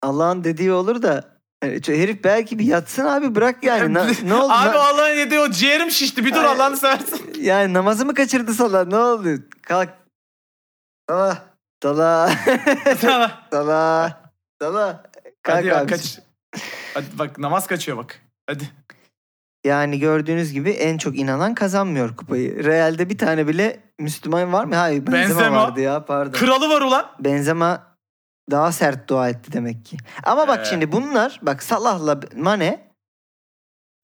[0.02, 3.94] Allah'ın dediği olur da yani herif belki bir yatsın abi bırak yani.
[3.94, 4.52] Na- ne oldu?
[4.52, 6.24] Abi Allah'ın yediği o ciğerim şişti.
[6.24, 6.44] Bir dur.
[6.44, 7.18] Allah'ını seversen.
[7.40, 8.86] yani namazı mı kaçırdı Salah?
[8.86, 9.28] Ne oldu?
[9.62, 9.88] Kalk.
[11.10, 11.42] Salah.
[11.82, 12.46] Salah.
[13.00, 13.46] Sana.
[13.50, 14.16] Salah.
[14.62, 15.02] Salah.
[15.42, 15.90] Kalk Hadi ya abi.
[15.90, 16.18] kaç.
[16.94, 18.20] Hadi bak namaz kaçıyor bak.
[18.46, 18.84] Hadi.
[19.64, 22.64] Yani gördüğünüz gibi en çok inanan kazanmıyor kupayı.
[22.64, 24.74] Real'de bir tane bile Müslüman var mı?
[24.77, 25.57] Hayır Benzema, Benzema.
[25.62, 26.33] vardı ya pardon.
[26.33, 27.07] Kralı var ulan.
[27.20, 27.96] Benzema
[28.50, 29.96] daha sert dua etti demek ki.
[30.24, 30.70] Ama bak Ee.
[30.70, 32.90] şimdi bunlar bak Salah'la Mane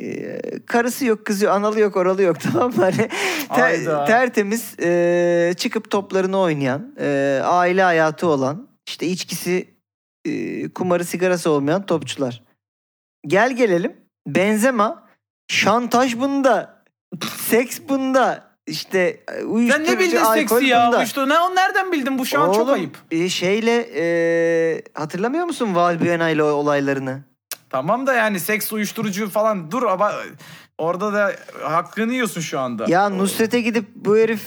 [0.03, 2.83] e, karısı yok kızı yok analı yok oralı yok tamam mı?
[2.83, 3.09] Hani
[3.55, 9.75] ter- tertemiz e, çıkıp toplarını oynayan e, aile hayatı olan işte içkisi
[10.25, 12.43] e, kumarı sigarası olmayan topçular.
[13.27, 13.97] Gel gelelim
[14.27, 15.10] Benzema
[15.51, 16.83] şantaj bunda
[17.37, 20.87] seks bunda işte e, Sen uyuşturucu ne bildin alkol seksi ya?
[20.87, 20.99] bunda.
[20.99, 21.29] Uyuştu.
[21.29, 22.19] Ne, o nereden bildin?
[22.19, 22.99] Bu şu an çok Oğlum, ayıp.
[23.11, 27.21] e, şeyle e, hatırlamıyor musun Valbuena ile o olaylarını?
[27.71, 30.13] Tamam da yani seks uyuşturucu falan dur ama
[30.79, 31.33] orada da
[31.63, 32.85] hakkını yiyorsun şu anda.
[32.89, 34.43] Ya Nusret'e gidip bu herif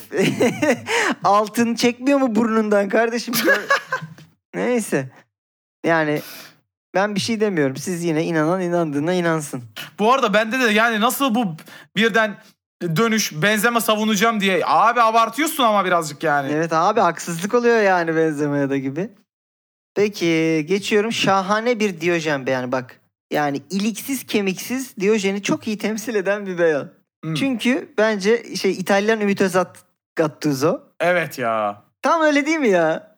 [1.23, 3.33] altın çekmiyor mu burnundan kardeşim?
[4.55, 5.09] Neyse.
[5.85, 6.21] Yani
[6.95, 7.75] ben bir şey demiyorum.
[7.75, 9.63] Siz yine inanan inandığına inansın.
[9.99, 11.55] Bu arada bende de yani nasıl bu
[11.95, 12.37] birden
[12.81, 14.61] dönüş benzeme savunacağım diye.
[14.65, 16.51] Abi abartıyorsun ama birazcık yani.
[16.51, 19.09] Evet abi haksızlık oluyor yani benzemeye de gibi.
[19.95, 22.99] Peki geçiyorum şahane bir Diyojen beyanı bak.
[23.31, 26.89] Yani iliksiz kemiksiz Diyojen'i çok iyi temsil eden bir beyan.
[27.23, 27.33] Hmm.
[27.33, 29.77] Çünkü bence şey İtalyan Ümit Özat
[30.15, 30.81] Gattuso.
[30.99, 31.83] Evet ya.
[32.01, 33.12] Tam öyle değil mi ya?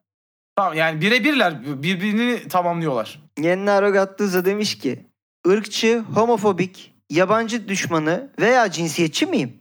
[0.55, 3.19] Tamam yani birebirler birbirini tamamlıyorlar.
[3.41, 5.05] Gennaro Gattuso demiş ki
[5.47, 9.53] ırkçı, homofobik, yabancı düşmanı veya cinsiyetçi miyim?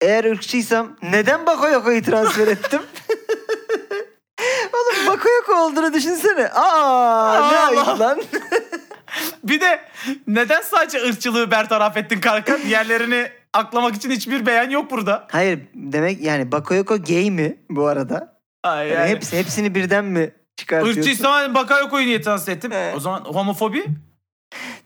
[0.00, 2.80] Eğer ırkçıysam neden Bakoyoko'yu transfer ettim?
[4.72, 6.48] Oğlum Bakoyoko olduğunu düşünsene.
[6.48, 8.22] Aa, ne ayıp lan.
[9.44, 9.80] Bir de
[10.26, 12.58] neden sadece ırkçılığı bertaraf ettin kanka?
[12.62, 15.26] Diğerlerini aklamak için hiçbir beyan yok burada.
[15.30, 18.40] Hayır demek yani Bakoyoko gay mi bu arada?
[18.62, 19.08] Ay, Yani yani.
[19.10, 20.30] hepsi, hepsini birden mi
[20.62, 21.00] çıkartıyorsun?
[21.00, 22.72] Irkçıysan Bakayoko'yu niye transfer ettim?
[22.74, 22.96] Evet.
[22.96, 23.86] O zaman homofobi?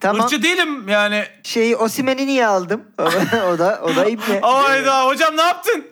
[0.01, 1.25] Tamam Irkçı değilim yani.
[1.43, 2.85] şeyi Osimen'i niye aldım?
[3.55, 4.41] o da o da ibne.
[4.43, 5.87] Hayda hocam ne yaptın?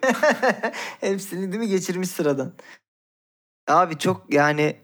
[1.01, 2.53] Hepsini değil mi geçirmiş sıradan.
[3.69, 4.77] Abi çok yani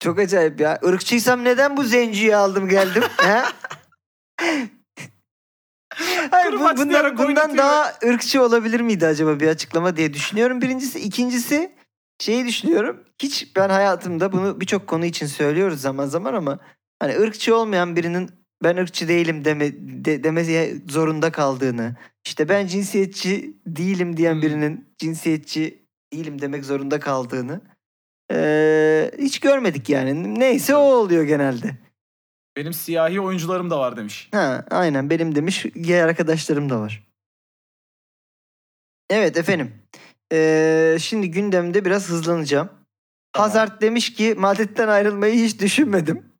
[0.00, 0.78] çok acayip ya.
[0.82, 3.02] Irkçıysam neden bu zenciyi aldım geldim?
[3.16, 3.42] he?
[6.30, 10.60] Hayır, bu- bundan, bundan daha ırkçı olabilir miydi acaba bir açıklama diye düşünüyorum.
[10.62, 10.98] Birincisi.
[11.00, 11.77] ikincisi
[12.20, 13.04] şeyi düşünüyorum.
[13.22, 16.58] Hiç ben hayatımda bunu birçok konu için söylüyoruz zaman zaman ama
[17.00, 18.30] hani ırkçı olmayan birinin
[18.62, 19.72] ben ırkçı değilim deme,
[20.04, 21.96] de, demeye zorunda kaldığını,
[22.26, 24.42] işte ben cinsiyetçi değilim diyen Hmm.
[24.42, 27.60] birinin cinsiyetçi değilim demek zorunda kaldığını
[28.32, 30.40] eee, hiç görmedik yani.
[30.40, 31.76] Neyse o oluyor genelde.
[32.56, 34.28] Benim siyahi oyuncularım da var demiş.
[34.32, 35.66] Ha, aynen benim demiş.
[35.74, 37.06] Diğer arkadaşlarım da var.
[39.10, 39.74] Evet efendim.
[40.32, 42.68] Ee, şimdi gündemde biraz hızlanacağım.
[43.32, 43.48] Tamam.
[43.50, 46.32] Hazard demiş ki Madrid'den ayrılmayı hiç düşünmedim.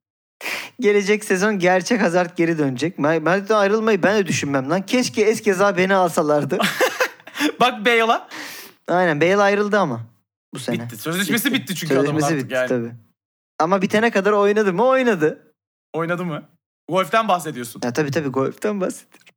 [0.81, 2.99] Gelecek sezon gerçek Hazard geri dönecek.
[2.99, 4.87] Ma- Madrid'den ayrılmayı ben de düşünmem lan.
[4.87, 6.59] Keşke Eskeza beni alsalardı.
[7.61, 8.29] Bak Bale'a
[8.89, 10.01] Aynen Bale ayrıldı ama
[10.55, 10.81] bu sene.
[10.85, 10.97] bitti.
[10.97, 12.69] Sözleşmesi bitti, çünkü adamın Sözleşmesi artık bitti yani.
[12.69, 12.93] tabii.
[13.59, 14.85] Ama bitene kadar oynadı mı?
[14.87, 15.53] Oynadı.
[15.93, 16.43] Oynadı mı?
[16.89, 17.81] Golf'ten bahsediyorsun.
[17.85, 19.35] Ya tabii tabii golften bahsediyorum.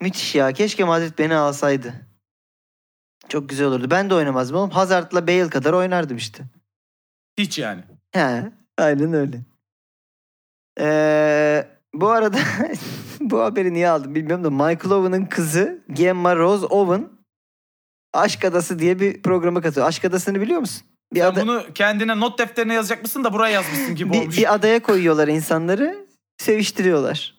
[0.00, 0.52] Müthiş ya.
[0.52, 1.94] Keşke Madrid beni alsaydı.
[3.28, 3.90] Çok güzel olurdu.
[3.90, 4.70] Ben de oynamazdım oğlum.
[4.70, 6.44] Hazard'la Bale kadar oynardım işte.
[7.38, 7.82] Hiç yani.
[8.12, 9.40] He, aynen öyle.
[10.80, 12.38] Ee, bu arada
[13.20, 17.08] bu haberi niye aldım bilmiyorum da Michael Owen'ın kızı Gemma Rose Owen
[18.14, 19.88] Aşk Adası diye bir programa katılıyor.
[19.88, 20.86] Aşk Adası'nı biliyor musun?
[21.14, 24.38] Bir, Sen ada- bunu kendine not defterine yazacak mısın da buraya yazmışsın gibi bir, olmuş.
[24.38, 26.06] bir adaya koyuyorlar insanları.
[26.38, 27.34] Seviştiriyorlar.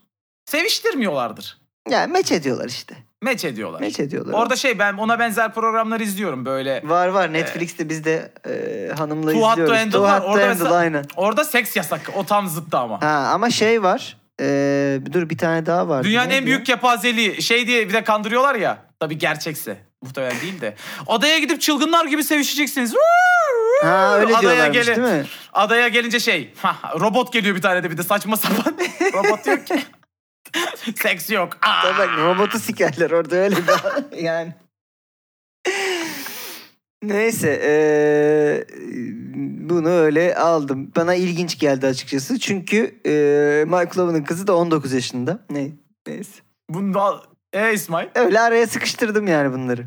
[0.45, 1.57] Seviştirmiyorlardır.
[1.89, 2.95] Yani meç ediyorlar işte.
[3.21, 3.79] Meç ediyorlar.
[3.79, 4.33] Meç ediyorlar.
[4.33, 6.81] Orada şey ben ona benzer programlar izliyorum böyle.
[6.85, 9.77] Var var Netflix'te biz de e, hanımla Too Hot to izliyoruz.
[9.79, 10.21] Handle var.
[10.21, 11.05] Orada mesela- aynen.
[11.15, 12.01] Orada seks yasak.
[12.15, 13.01] O tam zıttı ama.
[13.01, 14.17] Ha, ama şey var.
[14.41, 14.45] E,
[15.13, 16.03] dur bir tane daha var.
[16.03, 18.77] Dünyanın Neydi en büyük kepazeliği şey diye bir de kandırıyorlar ya.
[18.99, 19.77] Tabii gerçekse.
[20.01, 20.75] Muhtemelen değil de.
[21.07, 22.93] Adaya gidip çılgınlar gibi sevişeceksiniz.
[23.83, 25.25] Ha öyle Adaya gelin- değil mi?
[25.53, 26.53] Adaya gelince şey.
[26.61, 28.73] ha, robot geliyor bir tane de bir de saçma sapan.
[29.13, 29.83] robot diyor ki.
[30.95, 31.57] Seks yok.
[31.61, 31.81] Aa!
[31.81, 34.53] Tabii bak robotu sikerler orada öyle bir yani.
[37.03, 38.65] Neyse eee,
[39.69, 40.91] bunu öyle aldım.
[40.95, 42.39] Bana ilginç geldi açıkçası.
[42.39, 45.39] Çünkü eee Michael Owen'ın kızı da 19 yaşında.
[45.49, 45.71] Ne?
[46.07, 46.41] Neyse.
[46.69, 47.21] Bunda
[47.53, 48.07] e İsmail.
[48.15, 49.85] Öyle araya sıkıştırdım yani bunları.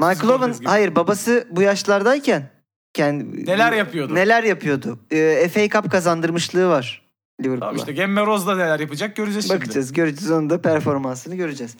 [0.00, 2.50] Michael Owen hayır babası bu yaşlardayken
[2.94, 4.14] kendi Neler yapıyordu?
[4.14, 4.98] Neler yapıyordu?
[5.10, 7.01] Eee FA Cup kazandırmışlığı var
[7.44, 7.60] Liverpool'a.
[7.60, 9.60] Tamam işte Gemme Rose da neler yapacak göreceğiz şimdi.
[9.60, 11.76] Bakacağız, göreceğiz onun da performansını göreceğiz.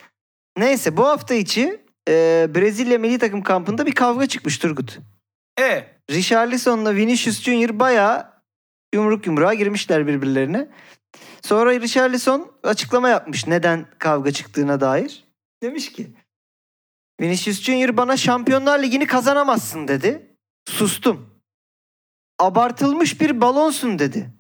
[0.58, 4.98] Neyse bu hafta içi e, Brezilya milli takım kampında bir kavga çıkmış Turgut.
[5.60, 8.32] E Richarlison'la Vinicius Junior bayağı
[8.94, 10.68] yumruk yumruğa girmişler birbirlerine.
[11.42, 15.24] Sonra Richarlison açıklama yapmış neden kavga çıktığına dair.
[15.62, 16.12] Demiş ki
[17.20, 20.36] Vinicius Junior bana Şampiyonlar Ligi'ni kazanamazsın dedi.
[20.68, 21.32] Sustum.
[22.38, 24.30] Abartılmış bir balonsun dedi.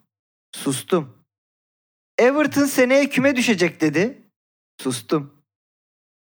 [0.52, 1.14] Sustum.
[2.18, 4.22] Everton seneye küme düşecek dedi.
[4.80, 5.42] Sustum.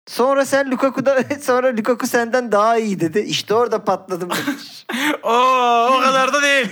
[0.07, 3.19] Sonra sen Lukaku'da sonra Lukaku senden daha iyi dedi.
[3.19, 4.29] İşte orada patladım.
[5.23, 6.69] Oo, o kadar da değil.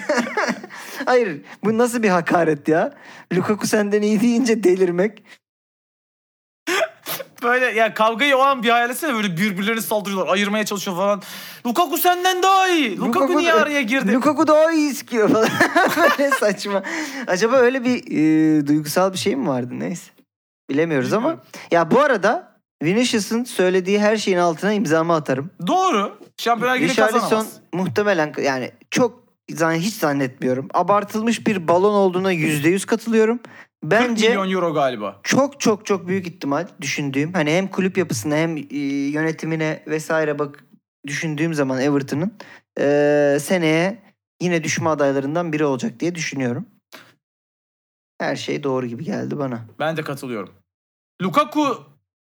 [1.05, 2.93] Hayır bu nasıl bir hakaret ya?
[3.33, 5.23] Lukaku senden iyi deyince delirmek.
[7.43, 10.33] Böyle ya kavgayı o an bir hayal etsene böyle birbirlerine saldırıyorlar.
[10.33, 11.21] Ayırmaya çalışıyor falan.
[11.65, 12.97] Lukaku senden daha iyi.
[12.97, 14.13] Lukaku, niye araya girdi?
[14.13, 15.49] Lukaku daha iyi iskiyor falan.
[15.97, 16.83] Böyle saçma.
[17.27, 19.69] Acaba öyle bir e, duygusal bir şey mi vardı?
[19.71, 20.11] Neyse.
[20.69, 21.37] Bilemiyoruz ama.
[21.71, 25.49] Ya bu arada Vinicius'ın söylediği her şeyin altına imzamı atarım.
[25.67, 26.17] Doğru.
[26.37, 27.53] Şampiyonlar Ligi kazanamaz.
[27.73, 29.23] muhtemelen yani çok
[29.59, 30.67] hiç zannetmiyorum.
[30.73, 33.39] Abartılmış bir balon olduğuna yüzde yüz katılıyorum.
[33.81, 35.19] 40 Bence milyon euro galiba.
[35.23, 38.77] çok çok çok büyük ihtimal düşündüğüm hani hem kulüp yapısına hem e,
[39.09, 40.63] yönetimine vesaire bak
[41.07, 42.33] düşündüğüm zaman Everton'ın
[42.79, 43.97] e, seneye
[44.41, 46.65] yine düşme adaylarından biri olacak diye düşünüyorum.
[48.19, 49.65] Her şey doğru gibi geldi bana.
[49.79, 50.53] Ben de katılıyorum.
[51.21, 51.83] Lukaku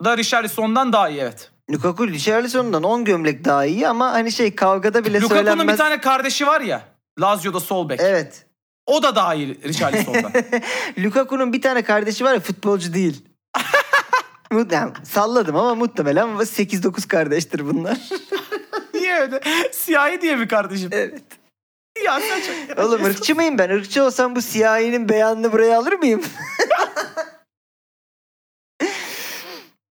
[0.05, 1.51] da Richarlison'dan daha iyi evet.
[1.71, 5.75] Lukaku Richarlison'dan 10 gömlek daha iyi ama hani şey kavgada bile Lukaku'nun söylenmez.
[5.75, 6.85] bir tane kardeşi var ya.
[7.21, 8.01] Lazio'da sol bek.
[8.01, 8.47] Evet.
[8.87, 10.33] O da daha iyi Richarlison'dan.
[10.99, 13.25] Lukaku'nun bir tane kardeşi var ya futbolcu değil.
[14.71, 17.99] Yani salladım ama muhtemelen 8-9 kardeştir bunlar.
[18.95, 19.41] Niye öyle?
[19.73, 20.91] Siyahi diye mi kardeşim?
[20.93, 21.23] evet.
[22.05, 22.79] Ya sen çok...
[22.85, 23.71] Oğlum ırkçı mıyım ben?
[23.71, 26.23] Irkçı olsam bu siyahinin beyanını buraya alır mıyım?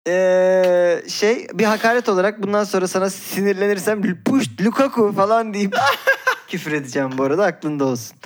[0.07, 5.75] Ee, şey bir hakaret olarak bundan sonra sana sinirlenirsem push Lukaku falan deyip
[6.47, 8.17] küfür edeceğim bu arada aklında olsun.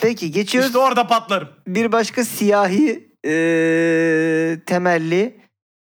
[0.00, 1.48] Peki geçiyoruz İşte orada patlarım.
[1.66, 5.40] bir başka siyahi ee, temelli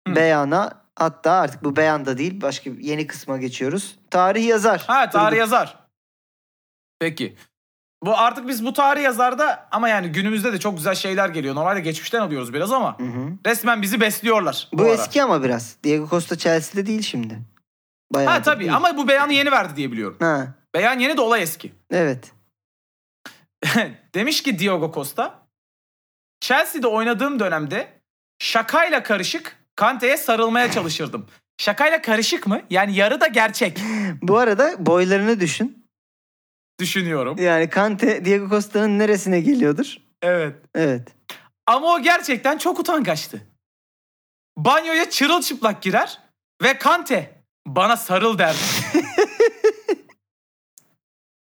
[0.09, 0.17] Hı.
[0.17, 3.99] beyana hatta artık bu beyan da değil başka yeni kısma geçiyoruz.
[4.11, 4.85] Tarih yazar.
[4.87, 5.39] Ha tarih Turgut.
[5.39, 5.77] yazar.
[7.01, 7.37] Peki.
[8.05, 11.55] Bu artık biz bu tarih yazarda ama yani günümüzde de çok güzel şeyler geliyor.
[11.55, 13.29] Normalde geçmişten alıyoruz biraz ama Hı hı.
[13.47, 14.69] resmen bizi besliyorlar.
[14.73, 14.91] Bu, ara.
[14.91, 15.77] eski ama biraz.
[15.85, 17.39] Diego Costa Chelsea'de değil şimdi.
[18.13, 20.17] Bayağı Ha tabii ama bu beyanı yeni verdi diye biliyorum.
[20.21, 21.73] Ha, Beyan yeni de olay eski.
[21.91, 22.33] evet.
[24.15, 25.47] Demiş ki Diogo Costa
[26.41, 28.01] Chelsea'de oynadığım dönemde
[28.39, 31.27] şakayla karışık Kante'ye sarılmaya çalışırdım.
[31.59, 32.63] Şakayla karışık mı?
[32.71, 33.81] Yani yarı da gerçek
[34.23, 35.87] Bu arada boylarını düşün.
[36.81, 37.37] düşünüyorum.
[37.39, 39.97] Yani Kante Diego Costa'nın neresine geliyordur?
[40.23, 40.57] Evet.
[40.75, 41.09] Evet.
[41.67, 43.43] Ama o gerçekten çok utangaçtı.
[44.57, 46.21] Banyoya çırılçıplak girer
[46.63, 48.59] ve Kante bana sarıl derdi.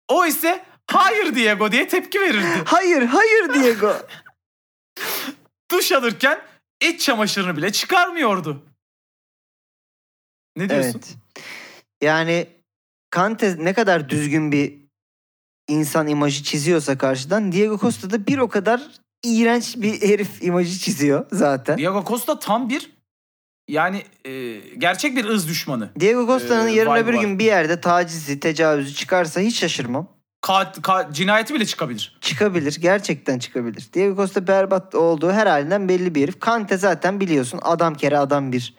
[0.08, 2.62] o ise hayır Diego diye tepki verirdi.
[2.64, 3.96] Hayır, hayır Diego.
[5.70, 6.40] Duş alırken
[6.80, 8.66] iç çamaşırını bile çıkarmıyordu.
[10.56, 10.90] Ne diyorsun?
[10.90, 11.16] evet.
[12.02, 12.46] Yani
[13.10, 14.74] Kante ne kadar düzgün bir
[15.68, 18.82] insan imajı çiziyorsa karşıdan Diego Costa da bir o kadar
[19.24, 21.78] iğrenç bir herif imajı çiziyor zaten.
[21.78, 22.90] Diego Costa tam bir
[23.68, 25.90] yani e, gerçek bir ız düşmanı.
[26.00, 30.19] Diego Costa'nın Ee, yarın öbür gün bir yerde tacizi, tecavüzü çıkarsa hiç şaşırmam.
[30.42, 32.18] Ka- ka- cinayeti bile çıkabilir.
[32.20, 32.76] Çıkabilir.
[32.80, 33.88] Gerçekten çıkabilir.
[33.92, 36.40] Diego Costa berbat olduğu her halinden belli bir herif.
[36.40, 38.74] Kante zaten biliyorsun adam kere adam bir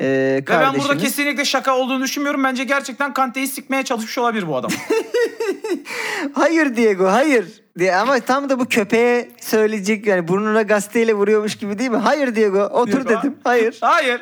[0.00, 0.88] e, Ve ben kardeşimiz.
[0.88, 2.44] burada kesinlikle şaka olduğunu düşünmüyorum.
[2.44, 4.70] Bence gerçekten Kante'yi sikmeye çalışmış olabilir bu adam.
[6.34, 7.46] Hayır Diego hayır.
[7.78, 11.96] diye ama tam da bu köpeğe söyleyecek yani burnuna gazeteyle vuruyormuş gibi değil mi?
[11.96, 13.08] Hayır Diego otur Diego.
[13.08, 13.36] dedim.
[13.44, 13.78] Hayır.
[13.80, 14.20] Hayır.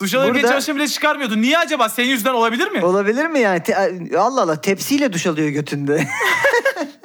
[0.00, 1.40] Duş alırken Burada- çamaşır bile çıkarmıyordu.
[1.40, 1.88] Niye acaba?
[1.88, 2.84] Senin yüzünden olabilir mi?
[2.84, 3.62] Olabilir mi yani?
[3.62, 3.76] Te-
[4.18, 6.06] Allah Allah tepsiyle duş alıyor götünde.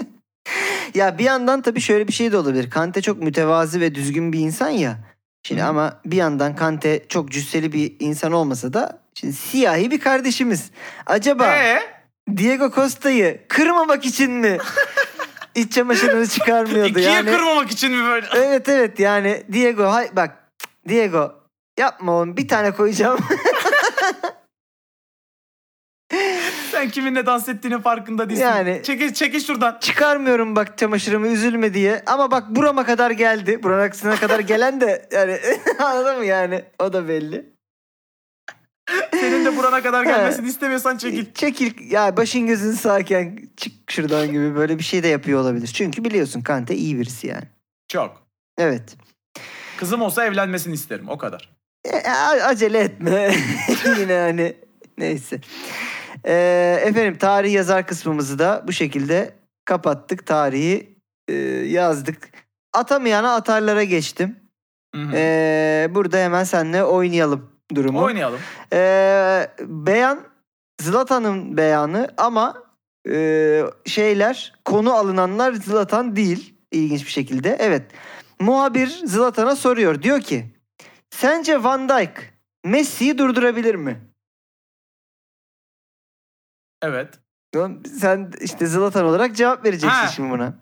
[0.96, 2.70] ya bir yandan tabii şöyle bir şey de olabilir.
[2.70, 4.98] Kante çok mütevazi ve düzgün bir insan ya.
[5.44, 10.72] Şimdi ama bir yandan Kante çok cüsseli bir insan olmasa da şimdi siyahi bir kardeşimiz.
[11.06, 11.80] Acaba Ee,
[12.38, 14.58] Diego Costa'yı kırmamak için mi
[15.56, 16.90] iç çamaşırını çıkarmıyordu?
[16.90, 18.28] ikiye yani kırmamak için mi böyle?
[18.36, 20.32] Evet evet yani Diego hay bak
[20.90, 21.41] Diego
[21.80, 23.20] yapma oğlum bir tane koyacağım.
[26.72, 28.44] Sen kiminle dans ettiğinin farkında değilsin.
[28.44, 29.78] Yani- Çekil, çekil şuradan.
[29.80, 32.04] Çıkarmıyorum bak çamaşırımı üzülme diye.
[32.06, 33.64] Ama bak burama kadar geldi.
[33.64, 35.40] Buranın kadar gelen de yani
[35.80, 36.66] anladın mı yani?
[36.80, 37.52] O da belli.
[39.12, 41.34] Senin de burana kadar gelmesini istemiyorsan çekil.
[41.34, 45.68] Çekil ya başın gözün sağken çık şuradan gibi böyle bir şey de yapıyor olabilir.
[45.68, 47.46] Çünkü biliyorsun Kante iyi birisi yani.
[47.88, 48.28] Çok.
[48.58, 48.98] Evet.
[49.78, 51.10] Kızım olsa evlenmesini isterim.
[51.10, 51.61] O kadar.
[51.86, 53.36] E, a- acele etme.
[54.00, 54.56] Yine hani
[54.98, 55.40] neyse.
[56.26, 59.34] Ee, efendim tarih yazar kısmımızı da bu şekilde
[59.66, 60.26] kapattık.
[60.26, 60.96] Tarihi
[61.28, 61.34] e,
[61.68, 62.30] yazdık.
[62.74, 64.36] Atamayana atarlara geçtim.
[64.96, 65.12] Hı hı.
[65.16, 68.02] Ee, burada hemen seninle oynayalım durumu.
[68.04, 68.40] Oynayalım.
[68.74, 70.20] Ee, beyan
[70.82, 72.64] Zlatan'ın beyanı ama
[73.10, 77.58] e, şeyler konu alınanlar Zlatan değil ilginç bir şekilde.
[77.60, 77.84] Evet.
[78.40, 80.02] Muhabir Zlatan'a soruyor.
[80.02, 80.46] Diyor ki
[81.16, 82.34] sence Van Dijk
[82.66, 84.02] Messi'yi durdurabilir mi?
[86.82, 87.20] Evet.
[87.56, 90.08] Oğlum, Sen işte Zlatan olarak cevap vereceksin Ha.
[90.08, 90.54] şimdi buna.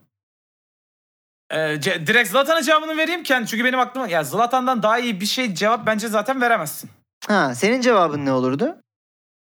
[1.51, 3.47] Ee, ce- direkt Zlatan'a cevabını vereyim kendi.
[3.47, 4.07] Çünkü benim aklıma...
[4.07, 6.89] Ya Zlatan'dan daha iyi bir şey cevap bence zaten veremezsin.
[7.27, 8.81] Ha, senin cevabın ne olurdu?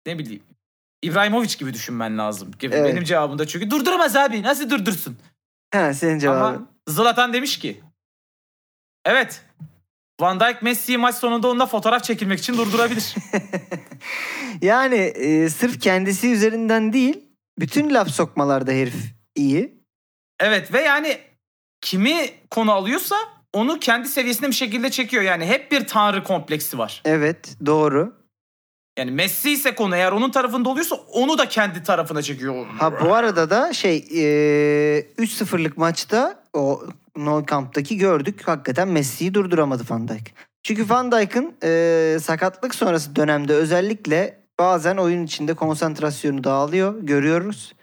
[0.07, 0.43] Ne bileyim.
[1.03, 2.51] İbrahimovic gibi düşünmen lazım.
[2.59, 2.75] Gibi.
[2.75, 2.93] Evet.
[2.93, 4.43] Benim cevabım da çünkü durduramaz abi.
[4.43, 5.19] Nasıl durdursun?
[5.75, 6.41] Ha, senin cevabın.
[6.57, 7.83] Ama Zlatan demiş ki.
[9.05, 9.45] Evet.
[10.21, 13.15] Van Dijk Messi'yi maç sonunda onunla fotoğraf çekilmek için durdurabilir.
[14.63, 17.25] Yani e, sırf kendisi üzerinden değil,
[17.59, 18.95] bütün laf sokmalarda herif
[19.35, 19.75] iyi.
[20.41, 21.19] evet ve yani
[21.81, 23.17] kimi konu alıyorsa
[23.53, 25.23] onu kendi seviyesine bir şekilde çekiyor.
[25.23, 27.03] Yani hep bir tanrı kompleksi var.
[27.05, 28.13] Evet, doğru.
[28.99, 32.67] Yani Messi ise konu eğer onun tarafında oluyorsa onu da kendi tarafına çekiyor.
[32.79, 36.83] Ha bu arada da şey e, 3-0'lık maçta o
[37.17, 38.49] Nou Camp'taki gördük.
[38.49, 40.35] Hakikaten Messi'yi durduramadı Van Dijk.
[40.63, 47.01] Çünkü Van Dijk'ın e, sakatlık sonrası dönemde özellikle bazen oyun içinde konsantrasyonu dağılıyor.
[47.01, 47.75] Görüyoruz.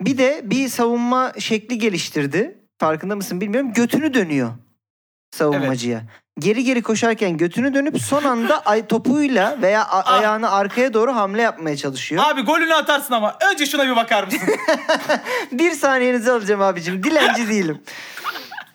[0.00, 2.58] Bir de bir savunma şekli geliştirdi.
[2.78, 3.72] Farkında mısın bilmiyorum.
[3.72, 4.50] Götünü dönüyor
[5.30, 6.02] savunmacıya.
[6.38, 10.12] Geri geri koşarken götünü dönüp son anda ay topuyla veya a- Ah.
[10.18, 12.22] ayağını arkaya doğru hamle yapmaya çalışıyor.
[12.26, 14.40] Abi golünü atarsın ama önce şuna bir bakar mısın?
[15.52, 17.02] Bir saniyenizi alacağım abicim.
[17.02, 17.78] Dilenci değilim.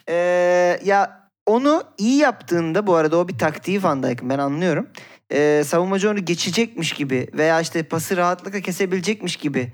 [0.09, 4.87] Ee, ya onu iyi yaptığında bu arada o bir taktiği Van Dijk'ın ben anlıyorum.
[5.31, 9.73] Ee, savunmacı onu geçecekmiş gibi veya işte pası rahatlıkla kesebilecekmiş gibi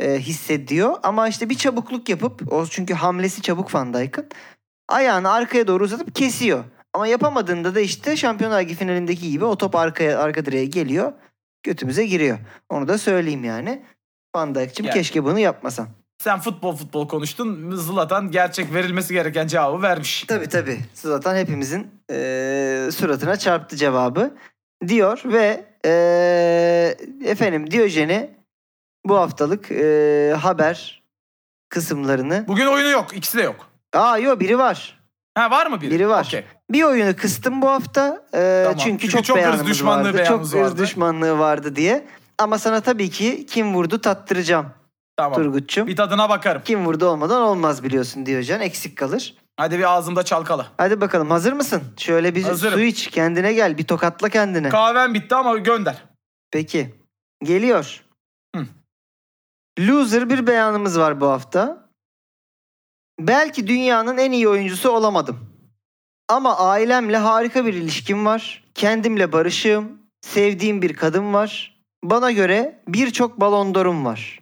[0.00, 0.96] e, hissediyor.
[1.02, 4.28] Ama işte bir çabukluk yapıp o çünkü hamlesi çabuk Van Dijk'ın.
[4.88, 6.64] Ayağını arkaya doğru uzatıp kesiyor.
[6.92, 11.12] Ama yapamadığında da işte Şampiyonlar Ligi finalindeki gibi o top arkaya arka direğe geliyor.
[11.62, 12.38] Götümüze giriyor.
[12.68, 13.82] Onu da söyleyeyim yani.
[14.36, 14.94] Van Dijk'cim Yani.
[14.94, 15.88] keşke bunu yapmasan.
[16.22, 17.76] Sen futbol futbol konuştun.
[17.76, 20.24] Zlatan gerçek verilmesi gereken cevabı vermiş.
[20.28, 20.80] Tabii tabii.
[20.94, 24.34] Zaten hepimizin eee, suratına çarptı cevabı
[24.88, 26.96] diyor ve eee,
[27.30, 28.30] efendim Diyojen'i
[29.06, 31.02] bu haftalık eee, haber
[31.68, 33.16] kısımlarını Bugün oyunu yok.
[33.16, 33.66] İkisi de yok.
[33.92, 35.00] Aa yok biri var.
[35.34, 35.90] Ha var mı biri?
[35.90, 36.24] Biri var.
[36.26, 36.44] Okey.
[36.70, 38.26] Bir oyunu kıstım bu hafta.
[38.34, 38.78] Ee, Tamam.
[38.78, 40.16] Çünkü, Çünkü çok, çok beyanımız düşmanlığı vardı.
[40.16, 40.82] Çok beyanımız vardı.
[40.82, 42.06] düşmanlığı vardı diye.
[42.38, 44.66] Ama sana tabii ki kim vurdu tattıracağım
[45.16, 45.42] Tamam.
[45.42, 45.86] Turgut'cum.
[45.86, 46.62] Bir tadına bakarım.
[46.64, 48.60] Kim vurdu olmadan olmaz biliyorsun Diyojen.
[48.60, 49.34] Eksik kalır.
[49.56, 50.66] Hadi bir ağzımda çalkala.
[50.76, 51.82] Hadi bakalım hazır mısın?
[51.96, 52.74] Şöyle bir Hazırım.
[52.74, 53.78] su iç kendine gel.
[53.78, 54.68] Bir tokatla kendine.
[54.68, 56.04] Kahvem bitti ama gönder.
[56.50, 56.94] Peki.
[57.44, 58.04] Geliyor.
[58.56, 58.66] Hı.
[59.78, 61.88] Loser bir beyanımız var bu hafta.
[63.20, 65.38] Belki dünyanın en iyi oyuncusu olamadım.
[66.28, 68.64] Ama ailemle harika bir ilişkim var.
[68.74, 70.02] Kendimle barışığım.
[70.20, 71.80] Sevdiğim bir kadın var.
[72.04, 74.41] Bana göre birçok balon d'Or'um var.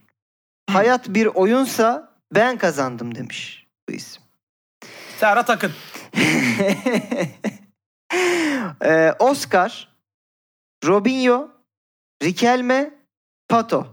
[0.73, 4.23] Hayat bir oyunsa ben kazandım demiş bu isim.
[5.19, 5.73] Serhat Akın.
[8.85, 9.97] Ee, Oscar,
[10.85, 11.49] Robinho,
[12.23, 12.91] Riquelme,
[13.49, 13.87] Pato.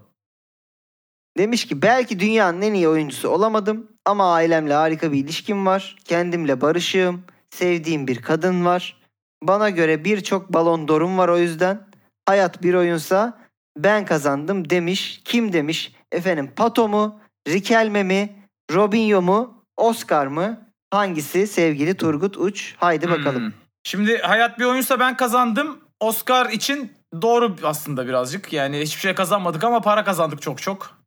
[1.38, 5.95] Demiş ki belki dünyanın en iyi oyuncusu olamadım ama ailemle harika bir ilişkim var.
[6.05, 7.23] Kendimle barışığım.
[7.49, 9.01] Sevdiğim bir kadın var.
[9.43, 11.88] Bana göre birçok balon d'Or'um var o yüzden.
[12.25, 13.38] Hayat bir oyunsa
[13.78, 15.21] ben kazandım demiş.
[15.25, 15.97] Kim demiş?
[16.12, 17.20] Efendim Pato mu?
[17.47, 18.36] Riquelme mi?
[18.72, 19.64] Robinho mu?
[19.78, 20.68] Oscar mı?
[20.91, 22.76] Hangisi sevgili Turgut Uç?
[22.78, 23.45] Haydi bakalım.
[23.45, 23.53] Hmm.
[23.84, 25.80] Şimdi hayat bir oyunsa ben kazandım.
[25.99, 28.53] Oscar için doğru aslında birazcık.
[28.53, 30.97] Yani hiçbir şey kazanmadık ama para kazandık çok çok.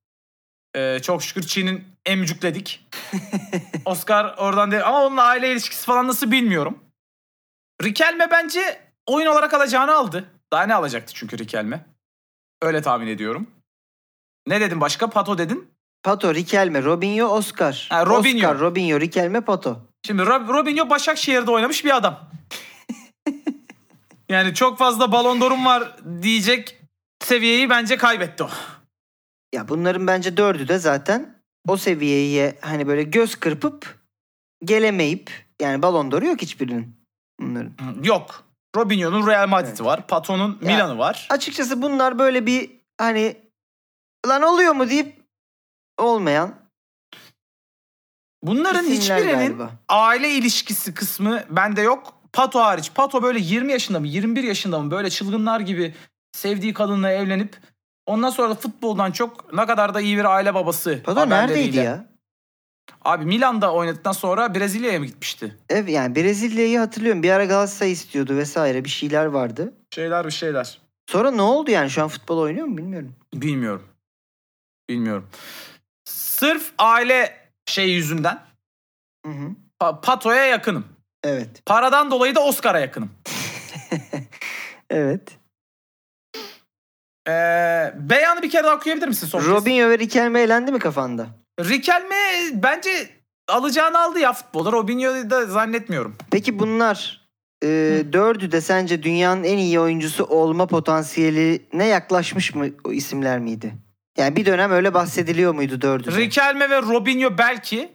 [0.77, 2.89] Ee, çok şükür Çin'in emcükledik.
[3.85, 4.87] Oscar oradan değil.
[4.87, 6.79] Ama onun aile ilişkisi falan nasıl bilmiyorum.
[7.83, 10.25] Riquelme bence oyun olarak alacağını aldı.
[10.53, 11.87] Daha ne alacaktı çünkü Riquelme.
[12.63, 13.47] Öyle tahmin ediyorum.
[14.47, 15.11] Ne dedin başka?
[15.11, 15.71] Pato dedin.
[16.03, 17.87] Pato, Riquelme, Robinho, Oscar.
[17.91, 18.37] Ha, Robinho.
[18.37, 19.79] Oscar, Robinho, Riquelme, Pato.
[20.07, 22.31] Şimdi Rob- Robinho Başakşehir'de oynamış bir adam.
[24.29, 26.81] yani çok fazla balon d'Or'um var diyecek
[27.25, 28.51] seviyeyi bence kaybetti o.
[29.55, 33.99] Ya bunların bence dördü de zaten o seviyeye hani böyle göz kırpıp
[34.65, 35.31] gelemeyip
[35.63, 36.97] yani balon d'Or'u yok hiçbirinin
[37.41, 37.73] bunların.
[38.03, 38.45] Yok.
[38.77, 39.85] Robinho'nun Real Madrid'i Evet.
[39.85, 40.07] var.
[40.07, 41.27] Pato'nun Milan'ı var.
[41.31, 42.71] Açıkçası bunlar böyle bir
[43.01, 43.37] hani
[44.29, 45.21] lan oluyor mu deyip
[45.99, 46.55] olmayan
[48.43, 49.71] Bunların isimler hiçbirinin galiba.
[49.89, 52.15] aile ilişkisi kısmı bende yok.
[52.33, 52.91] Pato hariç.
[52.95, 55.95] Pato böyle 20 yaşında mı 21 yaşında mı böyle çılgınlar gibi
[56.33, 57.57] sevdiği kadınla evlenip
[58.07, 61.03] ondan sonra da futboldan çok ne kadar da iyi bir aile babası.
[61.05, 62.11] Pato neredeydi ya?
[63.05, 65.57] Abi Milan'da oynadıktan sonra Brezilya'ya mı gitmişti?
[65.69, 67.23] Ev yani Brezilya'yı hatırlıyorum.
[67.23, 69.75] Bir ara Galatasaray istiyordu vesaire bir şeyler vardı.
[69.95, 70.79] Şeyler bir şeyler.
[71.07, 73.15] Sonra ne oldu yani şu an futbol oynuyor mu bilmiyorum.
[73.35, 73.83] Bilmiyorum.
[74.91, 75.29] Bilmiyorum.
[76.05, 77.37] Sırf aile
[77.67, 78.41] şey yüzünden
[79.27, 79.51] Hı hı.
[79.81, 80.85] Pa- Pato'ya yakınım.
[81.25, 81.67] Evet.
[81.67, 83.11] Paradan dolayı da Oscar'a yakınım.
[84.91, 85.39] Evet.
[87.29, 89.45] Ee, beyanı bir kere daha okuyabilir misin son?
[89.45, 91.27] Robinho ve Riquelme eğlendi mi kafanda?
[91.61, 92.17] Riquelme
[92.53, 93.11] bence
[93.49, 94.73] alacağını aldı ya futbolda.
[94.73, 96.17] Robinho'yu da zannetmiyorum.
[96.31, 97.29] Peki bunlar
[97.65, 97.69] e,
[98.13, 103.75] dördü de sence dünyanın en iyi oyuncusu olma potansiyeline yaklaşmış mı o isimler miydi?
[104.19, 106.17] Yani bir dönem öyle bahsediliyor muydu dördü?
[106.17, 107.93] Riquelme ve Robinho belki.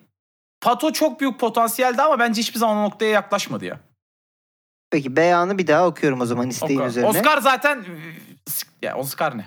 [0.61, 3.79] Pato çok büyük potansiyeldi ama bence hiçbir zaman o noktaya yaklaşmadı ya.
[4.91, 7.09] Peki beyanı bir daha okuyorum o zaman isteğin Oscar, üzerine.
[7.09, 7.85] Oscar zaten
[8.81, 9.45] ya Oscar ne?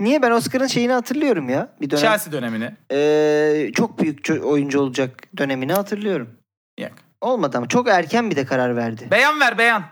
[0.00, 1.68] Niye ben Oscar'ın şeyini hatırlıyorum ya.
[1.80, 2.74] Bir dönem Chelsea dönemini.
[2.92, 6.30] e, çok büyük oyuncu olacak dönemini hatırlıyorum.
[6.80, 6.92] Yok.
[7.20, 9.08] Olmadı ama çok erken bir de karar verdi.
[9.10, 9.84] Beyan ver beyan.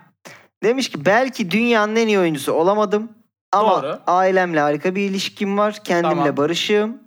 [0.63, 3.13] Demiş ki belki dünyanın en iyi oyuncusu olamadım.
[3.55, 4.01] Ama Doğru.
[4.07, 5.85] ailemle harika bir ilişkim var.
[5.85, 6.37] Kendimle Tamam.
[6.37, 6.99] barışığım.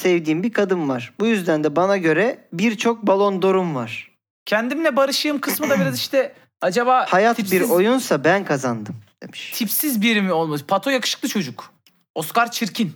[0.00, 1.12] Sevdiğim bir kadın var.
[1.20, 4.10] Bu yüzden de bana göre birçok balon d'Or'um var.
[4.46, 9.52] Kendimle barışığım kısmı da biraz işte acaba Hayat tipsiz, bir oyunsa ben kazandım demiş.
[9.54, 10.62] tipsiz biri mi olmuş?
[10.64, 11.72] Pato yakışıklı çocuk.
[12.14, 12.92] Oscar çirkin.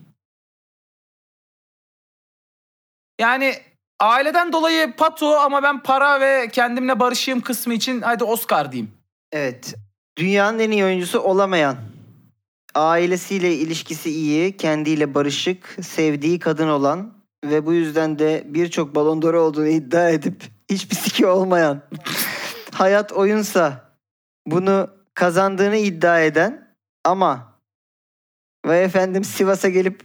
[3.21, 3.55] Yani
[4.01, 8.93] aileden dolayı Pato ama ben para ve kendimle barışığım kısmı için hadi Oscar diyeyim.
[9.33, 9.75] Evet.
[10.19, 11.77] Dünyanın en iyi oyuncusu olamayan.
[12.79, 17.13] Ailesiyle ilişkisi iyi, kendiyle barışık, sevdiği kadın olan
[17.45, 21.83] ve bu yüzden de birçok balon d'Or olduğunu iddia edip hiçbir siki olmayan.
[22.73, 23.95] Hayat oyunsa
[24.47, 26.75] bunu kazandığını iddia eden
[27.05, 27.61] ama
[28.67, 30.03] ve efendim Sivas'a gelip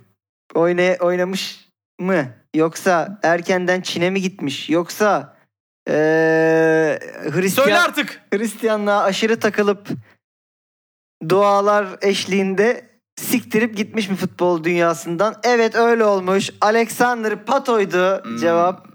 [0.55, 1.69] oynay oynamış
[1.99, 2.26] mı?
[2.55, 4.69] Yoksa erkenden Çin'e mi gitmiş?
[4.69, 5.38] Yoksa
[5.89, 6.99] eee
[7.34, 7.65] Hristiyan...
[7.65, 8.21] Söyle artık.
[8.34, 9.88] Hristiyanlığa aşırı takılıp
[11.30, 15.36] dualar eşliğinde siktirip gitmiş bir futbol dünyasından.
[15.43, 16.49] Evet öyle olmuş.
[16.61, 18.38] Alexander Pato'ydu Hmm.
[18.38, 18.88] cevap.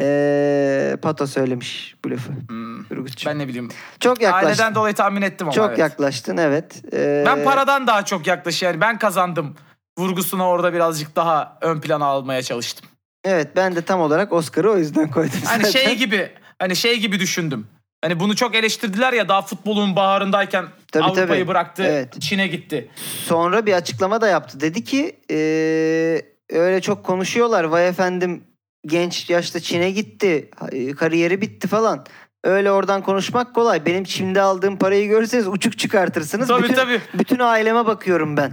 [0.00, 2.32] Ee, Pato söylemiş bu lafı.
[2.48, 2.84] Hmm,
[3.26, 3.68] ben ne bileyim.
[4.00, 4.48] Çok yaklaştın.
[4.48, 5.78] Aileden dolayı tahmin ettim ama Çok evet.
[5.78, 6.82] yaklaştın evet.
[6.92, 9.56] Ee, Ben paradan daha çok yaklaş yani ben kazandım.
[9.98, 12.88] Vurgusuna orada birazcık daha ön plana almaya çalıştım.
[13.24, 15.80] Evet ben de tam olarak Oscar'ı o yüzden koydum Hani zaten.
[15.80, 17.66] şey gibi hani şey gibi düşündüm.
[18.04, 21.48] Hani bunu çok eleştirdiler ya daha futbolun baharındayken Tabii, Avrupa'yı tabii.
[21.48, 22.20] bıraktı, Evet.
[22.20, 22.90] Çin'e gitti.
[23.24, 24.60] Sonra bir açıklama da yaptı.
[24.60, 27.64] Dedi ki eee, öyle çok konuşuyorlar.
[27.64, 28.44] Vay efendim
[28.86, 30.50] genç yaşta Çin'e gitti.
[30.58, 30.68] ha-
[30.98, 32.06] Kariyeri bitti falan.
[32.44, 33.86] Öyle oradan konuşmak kolay.
[33.86, 36.48] Benim Çin'de aldığım parayı görürseniz uçuk çıkartırsınız.
[36.48, 37.00] Tabii bütün, tabii.
[37.14, 38.52] bütün aileme bakıyorum ben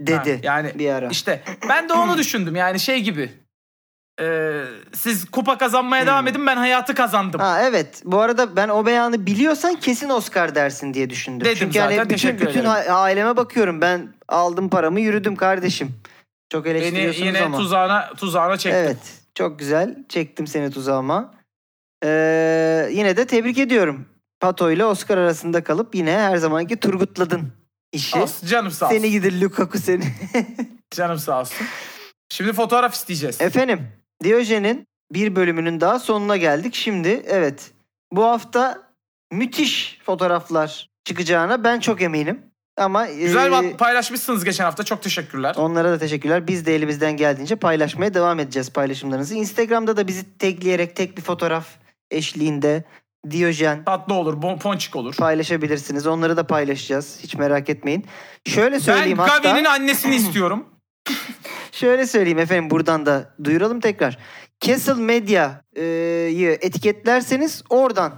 [0.00, 1.08] dedi Ha, yani bir ara.
[1.08, 3.30] İşte ben de onu düşündüm yani şey gibi.
[4.20, 7.40] Ee, siz kupa kazanmaya devam edin ben hayatı kazandım.
[7.40, 7.46] Hmm.
[7.46, 8.02] Ha evet.
[8.04, 11.44] Bu arada ben o beyanı biliyorsan kesin Oscar dersin diye düşündüm.
[11.44, 12.70] Dedim Çünkü zaten, hani bütün, teşekkür bütün ederim.
[12.70, 13.80] ha- aileme bakıyorum.
[13.80, 15.94] Ben aldım paramı yürüdüm kardeşim.
[16.52, 17.58] Çok Beni eleştiriyorsunuz yine ama.
[17.58, 18.80] tuzağına tuzağına çektim.
[18.80, 18.98] Evet.
[19.34, 19.96] Çok güzel.
[20.08, 21.34] Çektim seni tuzağıma.
[22.04, 24.06] Ee, yine de tebrik ediyorum.
[24.40, 27.52] Pato ile Oscar arasında kalıp yine her zamanki turgutladın
[27.92, 28.18] işi.
[28.18, 28.96] Olsun, canım sağ olsun.
[28.96, 30.04] Seni gidi Lukaku seni.
[30.90, 31.66] Canım sağ olsun.
[32.28, 33.40] Şimdi fotoğraf isteyeceğiz.
[33.40, 33.88] Efendim
[34.22, 36.74] Diyojen'in bir bölümünün daha sonuna geldik.
[36.74, 37.70] Şimdi evet
[38.12, 38.82] bu hafta
[39.32, 42.42] müthiş fotoğraflar çıkacağına ben çok eminim.
[42.76, 44.82] Ama Güzel e, paylaşmışsınız geçen hafta.
[44.84, 45.54] Çok teşekkürler.
[45.58, 46.46] onlara da teşekkürler.
[46.46, 49.34] Biz de elimizden geldiğince paylaşmaya devam edeceğiz paylaşımlarınızı.
[49.34, 51.66] Instagram'da da bizi tagleyerek tek bir fotoğraf
[52.10, 52.84] eşliğinde
[53.30, 55.14] Diyojen Tatlı olur, bon- ponçik olur.
[55.16, 56.06] paylaşabilirsiniz.
[56.06, 57.18] Onları da paylaşacağız.
[57.22, 58.06] Hiç merak etmeyin.
[58.46, 59.48] Şöyle söyleyeyim ben hatta.
[59.48, 60.66] Gavi'nin annesini istiyorum.
[61.72, 64.18] Şöyle söyleyeyim efendim buradan da duyuralım tekrar.
[64.60, 68.12] Castle Medya'yı etiketlerseniz oradan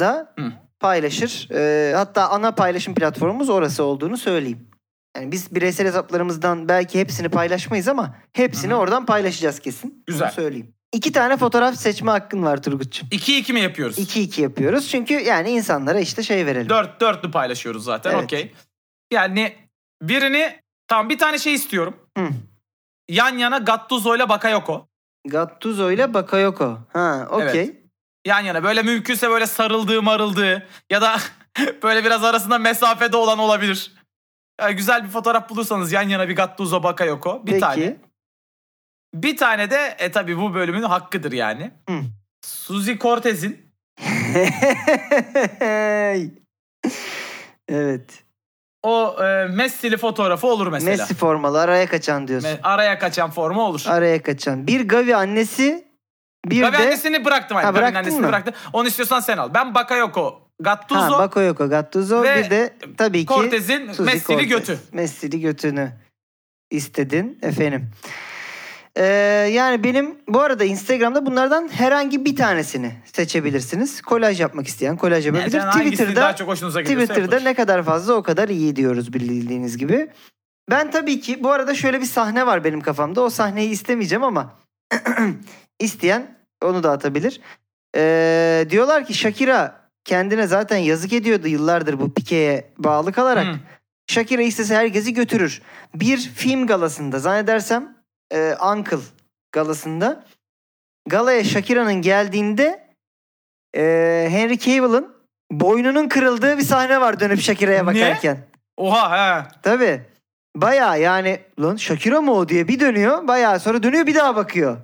[0.00, 0.52] da Hı.
[0.80, 1.48] paylaşır.
[1.94, 4.68] Hatta ana paylaşım platformumuz orası olduğunu söyleyeyim.
[5.16, 10.04] Yani biz bireysel hesaplarımızdan belki hepsini paylaşmayız ama hepsini Hı oradan paylaşacağız kesin.
[10.06, 10.26] Güzel.
[10.26, 10.74] Bunu söyleyeyim.
[10.92, 13.08] İki tane fotoğraf seçme hakkın var Turgut'cum.
[13.08, 13.98] 2-2 mi yapıyoruz?
[13.98, 14.88] 2-2 yapıyoruz.
[14.88, 16.68] Çünkü yani insanlara işte şey verelim.
[16.68, 18.10] 4 dörtlü paylaşıyoruz zaten.
[18.14, 18.24] Evet.
[18.24, 18.52] Okey.
[19.12, 19.54] Yani
[20.02, 21.96] birini tamam bir tane şey istiyorum.
[22.18, 22.28] Hı.
[23.12, 24.88] Yan yana Gattuso ile Bakayoko.
[25.28, 26.78] Gattuso ile Bakayoko.
[26.92, 27.82] Ha okey.
[28.26, 31.16] Yan yana böyle mümkünse böyle sarıldığı marıldığı ya da
[31.82, 33.92] böyle biraz arasında mesafede olan olabilir.
[34.60, 37.60] Yani güzel bir fotoğraf bulursanız yan yana bir Gattuso Bakayoko bir Peki.
[37.60, 37.96] tane.
[39.14, 41.70] Bir tane de e tabi bu bölümün hakkıdır yani.
[41.88, 42.00] Hı.
[42.46, 43.72] Suzy Cortez'in
[47.68, 48.21] evet.
[48.82, 50.90] O e, Messi'li fotoğrafı olur mesela.
[50.90, 52.48] Messi formalı araya kaçan diyorsun.
[52.48, 53.82] Me- Araya kaçan forma olur.
[53.86, 54.66] Araya kaçan.
[54.66, 55.84] Bir Gavi annesi
[56.46, 57.56] bir Gavi de annesini bıraktım.
[57.56, 57.64] Hani.
[57.64, 58.28] Ha, Gavi'nin annesini mı?
[58.28, 58.54] bıraktım.
[58.72, 59.54] Onu istiyorsan sen al.
[59.54, 64.48] Ben Bakayoko, Gattuso, ha, Bakayoko Gattuso ve bir de tabii ki Cortez'in Messi'li Cortez.
[64.48, 64.78] götü.
[64.92, 65.92] Messi'li götünü
[66.70, 67.90] istedin efendim.
[68.96, 69.04] Ee,
[69.52, 74.00] yani benim bu arada Instagram'da bunlardan herhangi bir tanesini seçebilirsiniz.
[74.02, 75.58] Kolaj yapmak isteyen kolaj Yani yapabilir.
[75.58, 77.50] hangisini Twitter'da daha çok hoşunuza gidiyorsa Twitter'da yapılır.
[77.50, 80.08] ne kadar fazla o kadar iyi diyoruz bildiğiniz gibi.
[80.70, 83.20] Ben tabii ki bu arada şöyle bir sahne var benim kafamda.
[83.20, 84.52] O sahneyi istemeyeceğim ama
[85.80, 87.40] isteyen onu da atabilir.
[87.96, 93.46] Ee, diyorlar ki Shakira kendine zaten yazık ediyordu yıllardır bu Pike'ye bağlı kalarak.
[93.46, 93.58] Hı.
[94.06, 95.62] Shakira istese herkesi götürür.
[95.94, 97.96] Bir film galasında zannedersem
[98.32, 98.96] e, Uncle
[99.52, 100.24] galasında
[101.08, 102.88] galaya Shakira'nın geldiğinde
[103.76, 103.82] e,
[104.30, 105.14] Henry Cavill'ın
[105.50, 107.86] boynunun kırıldığı bir sahne var dönüp Shakira'ya Ne?
[107.86, 108.38] bakarken.
[108.76, 109.44] Oha he.
[109.62, 110.00] Tabii.
[110.56, 113.28] Baya yani lan Shakira mı o diye bir dönüyor.
[113.28, 114.76] Baya sonra dönüyor bir daha bakıyor.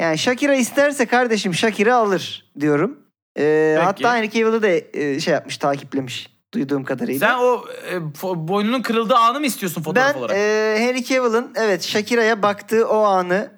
[0.00, 2.98] Yani Shakira isterse kardeşim Shakira alır diyorum.
[3.38, 3.84] E, Peki.
[3.84, 7.28] hatta Henry Cavill'ı da e, şey yapmış takiplemiş duyduğum kadarıyla.
[7.28, 10.36] Sen o e, boynunun kırıldığı anı mı istiyorsun fotoğraf ben olarak?
[10.36, 13.50] e, Henry Cavill'ın evet Shakira'ya baktığı o anı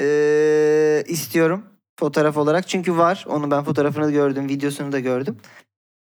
[0.00, 1.66] e, istiyorum
[2.00, 2.68] fotoğraf olarak.
[2.68, 3.24] Çünkü var.
[3.28, 5.36] Onu ben fotoğrafını gördüm, videosunu da gördüm.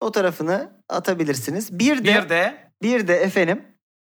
[0.01, 1.79] O tarafını atabilirsiniz.
[1.79, 3.61] Bir de bir de bir de efendim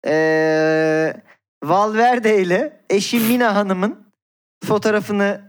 [0.07, 1.13] e,
[1.63, 4.13] Valverde ile eşi Mina Hanım'ın
[4.65, 5.48] fotoğrafını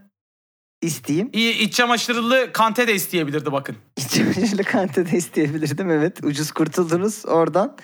[0.81, 1.29] isteyeyim.
[1.33, 3.75] iyi iç çamaşırlı kante de isteyebilirdi bakın.
[3.97, 6.23] İçimcilik kante de isteyebilirdim evet.
[6.23, 7.77] Ucuz kurtuldunuz oradan.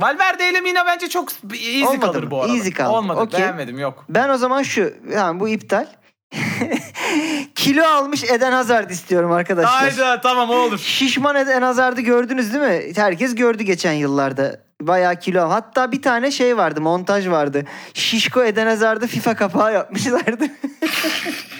[0.00, 2.30] Valverde ile Mina bence çok easy Olmadı kalır mı?
[2.30, 2.56] bu arada.
[2.56, 2.90] Easy kaldı.
[2.90, 3.20] Olmadı.
[3.20, 3.40] Okey.
[3.40, 4.04] Beğenmedim yok.
[4.08, 5.86] Ben o zaman şu, yani bu iptal.
[7.54, 9.72] Kilo almış Eden Hazard istiyorum arkadaşlar.
[9.72, 10.78] Hayda tamam olur.
[10.78, 12.92] Şişman Eden Hazard'ı gördünüz değil mi?
[12.96, 14.60] Herkes gördü geçen yıllarda.
[14.80, 15.48] Bayağı kilo.
[15.48, 17.64] Hatta bir tane şey vardı, montaj vardı.
[17.94, 20.44] Şişko Eden Hazard'ı FIFA kapağı yapmışlardı.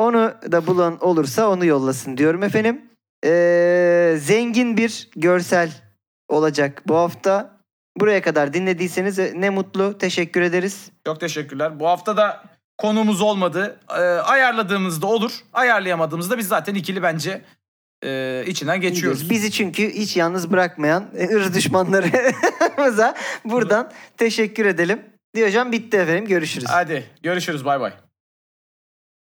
[0.00, 2.80] onu da bulan olursa onu yollasın diyorum efendim.
[3.24, 5.70] Ee, zengin bir görsel
[6.28, 7.60] olacak bu hafta.
[7.96, 9.98] Buraya kadar dinlediyseniz ne mutlu.
[9.98, 10.90] Teşekkür ederiz.
[11.06, 11.80] Çok teşekkürler.
[11.80, 12.42] Bu hafta da
[12.78, 13.80] konumuz olmadı.
[13.90, 15.32] Ee, ayarladığımızda olur.
[15.52, 17.42] Ayarlayamadığımızda biz zaten ikili bence
[18.04, 19.30] e, içinden geçiyoruz.
[19.30, 25.02] Bizi çünkü hiç yalnız bırakmayan e, ırz düşmanlarımıza buradan teşekkür edelim.
[25.34, 26.26] Diyojen bitti efendim.
[26.26, 26.68] Görüşürüz.
[26.68, 27.92] Hadi görüşürüz bay bay.